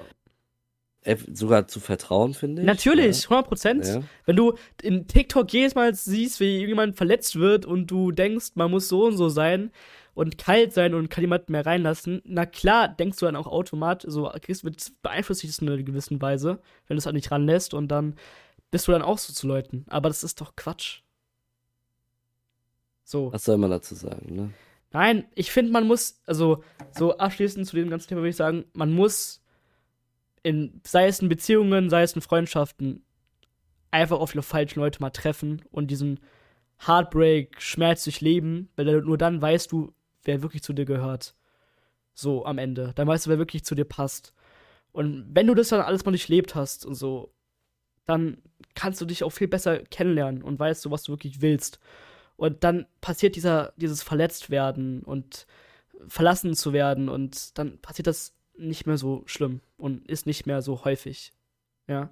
[1.33, 2.65] sogar zu vertrauen, finde ich.
[2.65, 3.29] Natürlich, ja.
[3.29, 3.85] 100 Prozent.
[3.85, 4.03] Ja.
[4.25, 8.69] Wenn du in TikTok jedes Mal siehst, wie irgendjemand verletzt wird und du denkst, man
[8.69, 9.71] muss so und so sein
[10.13, 14.11] und kalt sein und kann jemanden mehr reinlassen, na klar, denkst du dann auch automatisch,
[14.11, 14.63] so kriegst,
[15.01, 18.15] beeinflusst dich das in einer gewissen Weise, wenn du es halt nicht ranlässt und dann
[18.71, 19.85] bist du dann auch so zu Leuten.
[19.89, 21.01] Aber das ist doch Quatsch.
[23.03, 23.33] So.
[23.33, 24.53] Was soll man dazu sagen, ne?
[24.91, 28.65] Nein, ich finde, man muss, also so abschließend zu dem ganzen Thema würde ich sagen,
[28.73, 29.43] man muss
[30.41, 33.03] in, sei es in Beziehungen, sei es in Freundschaften,
[33.91, 36.19] einfach auf die falschen Leute mal treffen und diesen
[36.85, 39.93] Heartbreak, Schmerz durchleben, weil nur dann weißt du,
[40.23, 41.35] wer wirklich zu dir gehört.
[42.13, 42.93] So am Ende.
[42.95, 44.33] Dann weißt du, wer wirklich zu dir passt.
[44.91, 47.33] Und wenn du das dann alles mal durchlebt hast und so,
[48.05, 48.41] dann
[48.79, 51.81] kannst du dich auch viel besser kennenlernen und weißt du, was du wirklich willst.
[52.37, 55.45] Und dann passiert dieser, dieses Verletztwerden und
[56.07, 60.61] verlassen zu werden und dann passiert das nicht mehr so schlimm und ist nicht mehr
[60.61, 61.33] so häufig.
[61.87, 62.09] Ja.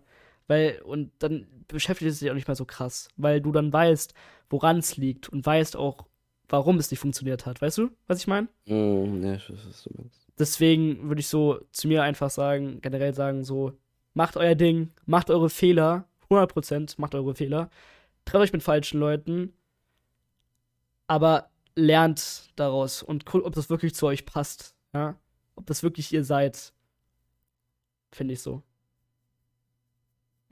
[0.47, 4.13] Weil, und dann beschäftigt es sich auch nicht mehr so krass, weil du dann weißt,
[4.49, 6.05] woran es liegt und weißt auch,
[6.49, 7.61] warum es nicht funktioniert hat.
[7.61, 8.49] Weißt du, was ich meine?
[8.65, 10.27] Mm, ja, ich weiß, was du meinst.
[10.37, 13.71] Deswegen würde ich so zu mir einfach sagen, generell sagen, so,
[14.13, 17.69] macht euer Ding, macht eure Fehler, 100% macht eure Fehler,
[18.25, 19.53] trefft euch mit falschen Leuten,
[21.07, 25.15] aber lernt daraus und guckt, ob das wirklich zu euch passt, ja?
[25.55, 26.73] Ob das wirklich ihr seid.
[28.11, 28.61] Finde ich so.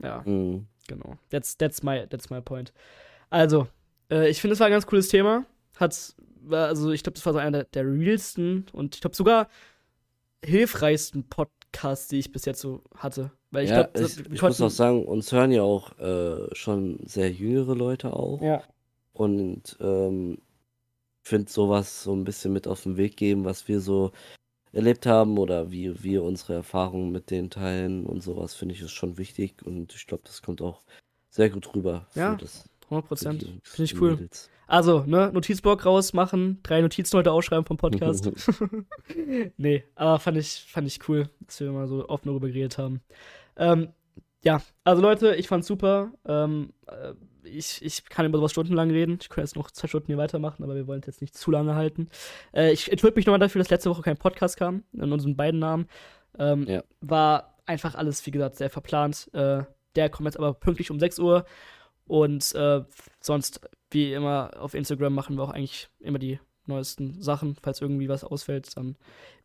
[0.02, 0.66] Ja, mm.
[0.88, 1.16] genau.
[1.30, 2.72] That's, that's, my, that's my point.
[3.30, 3.68] Also,
[4.10, 5.46] äh, ich finde, es war ein ganz cooles Thema.
[5.76, 6.14] Hat,
[6.50, 9.48] also ich glaube, das war so einer der, der realsten und ich glaube sogar
[10.44, 13.30] hilfreichsten Podcasts, die ich bis jetzt so hatte.
[13.56, 16.98] Weil ich ja, glaube, ich, ich muss auch sagen, uns hören ja auch äh, schon
[17.06, 18.42] sehr jüngere Leute auch.
[18.42, 18.62] Ja.
[19.14, 20.36] Und ähm,
[21.22, 24.12] finde sowas so ein bisschen mit auf den Weg geben, was wir so
[24.72, 28.90] erlebt haben oder wie wir unsere Erfahrungen mit denen teilen und sowas, finde ich ist
[28.90, 30.82] schon wichtig und ich glaube, das kommt auch
[31.30, 32.06] sehr gut rüber.
[32.14, 33.42] Ja, das, 100 Prozent.
[33.62, 34.10] Finde ich cool.
[34.16, 34.50] Mädels.
[34.66, 38.30] Also, ne, Notizblock rausmachen, drei Notizen heute ausschreiben vom Podcast.
[39.56, 43.00] nee, aber fand ich, fand ich cool, dass wir mal so offen darüber geredet haben.
[43.56, 43.88] Ähm,
[44.42, 46.12] ja, also Leute, ich fand's super.
[46.26, 49.18] Ähm, äh, ich, ich kann über sowas stundenlang reden.
[49.20, 51.50] Ich könnte jetzt noch zwei Stunden hier weitermachen, aber wir wollen es jetzt nicht zu
[51.50, 52.08] lange halten.
[52.52, 55.60] Äh, ich entschuldige mich nochmal dafür, dass letzte Woche kein Podcast kam, in unseren beiden
[55.60, 55.88] Namen.
[56.38, 56.82] Ähm, ja.
[57.00, 59.30] War einfach alles, wie gesagt, sehr verplant.
[59.32, 61.44] Äh, der kommt jetzt aber pünktlich um 6 Uhr.
[62.06, 62.84] Und äh,
[63.20, 66.38] sonst, wie immer, auf Instagram machen wir auch eigentlich immer die
[66.68, 67.56] neuesten Sachen.
[67.62, 68.96] Falls irgendwie was ausfällt, dann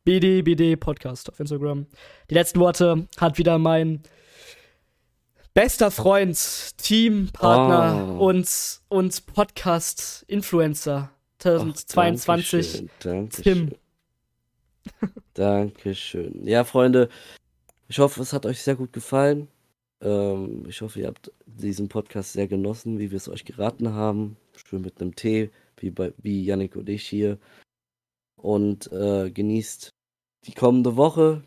[0.04, 1.86] BDBD Podcast auf Instagram.
[2.30, 4.02] Die letzten Worte hat wieder mein
[5.54, 6.38] bester Freund,
[6.78, 8.28] Teampartner oh.
[8.28, 13.72] und, und Podcast-Influencer 2022, Ach, Dankeschön, Tim.
[15.34, 16.48] Dankeschön.
[16.48, 17.10] Ja, Freunde,
[17.88, 19.48] ich hoffe, es hat euch sehr gut gefallen.
[20.02, 24.38] Ähm, ich hoffe, ihr habt diesen Podcast sehr genossen, wie wir es euch geraten haben.
[24.56, 25.50] Schön mit einem Tee,
[25.82, 27.40] wie, bei, wie Yannick und ich hier.
[28.36, 29.90] Und äh, genießt
[30.46, 31.44] die kommende Woche.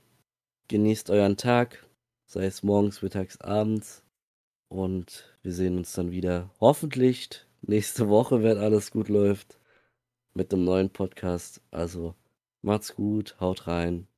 [0.68, 1.84] Genießt euren Tag
[2.26, 4.02] sei es morgens, mittags, abends.
[4.68, 9.60] Und wir sehen uns dann wieder hoffentlich nächste Woche, wenn alles gut läuft,
[10.34, 11.62] mit einem neuen Podcast.
[11.70, 12.14] Also
[12.62, 14.08] macht's gut, haut rein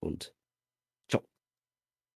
[0.00, 0.34] und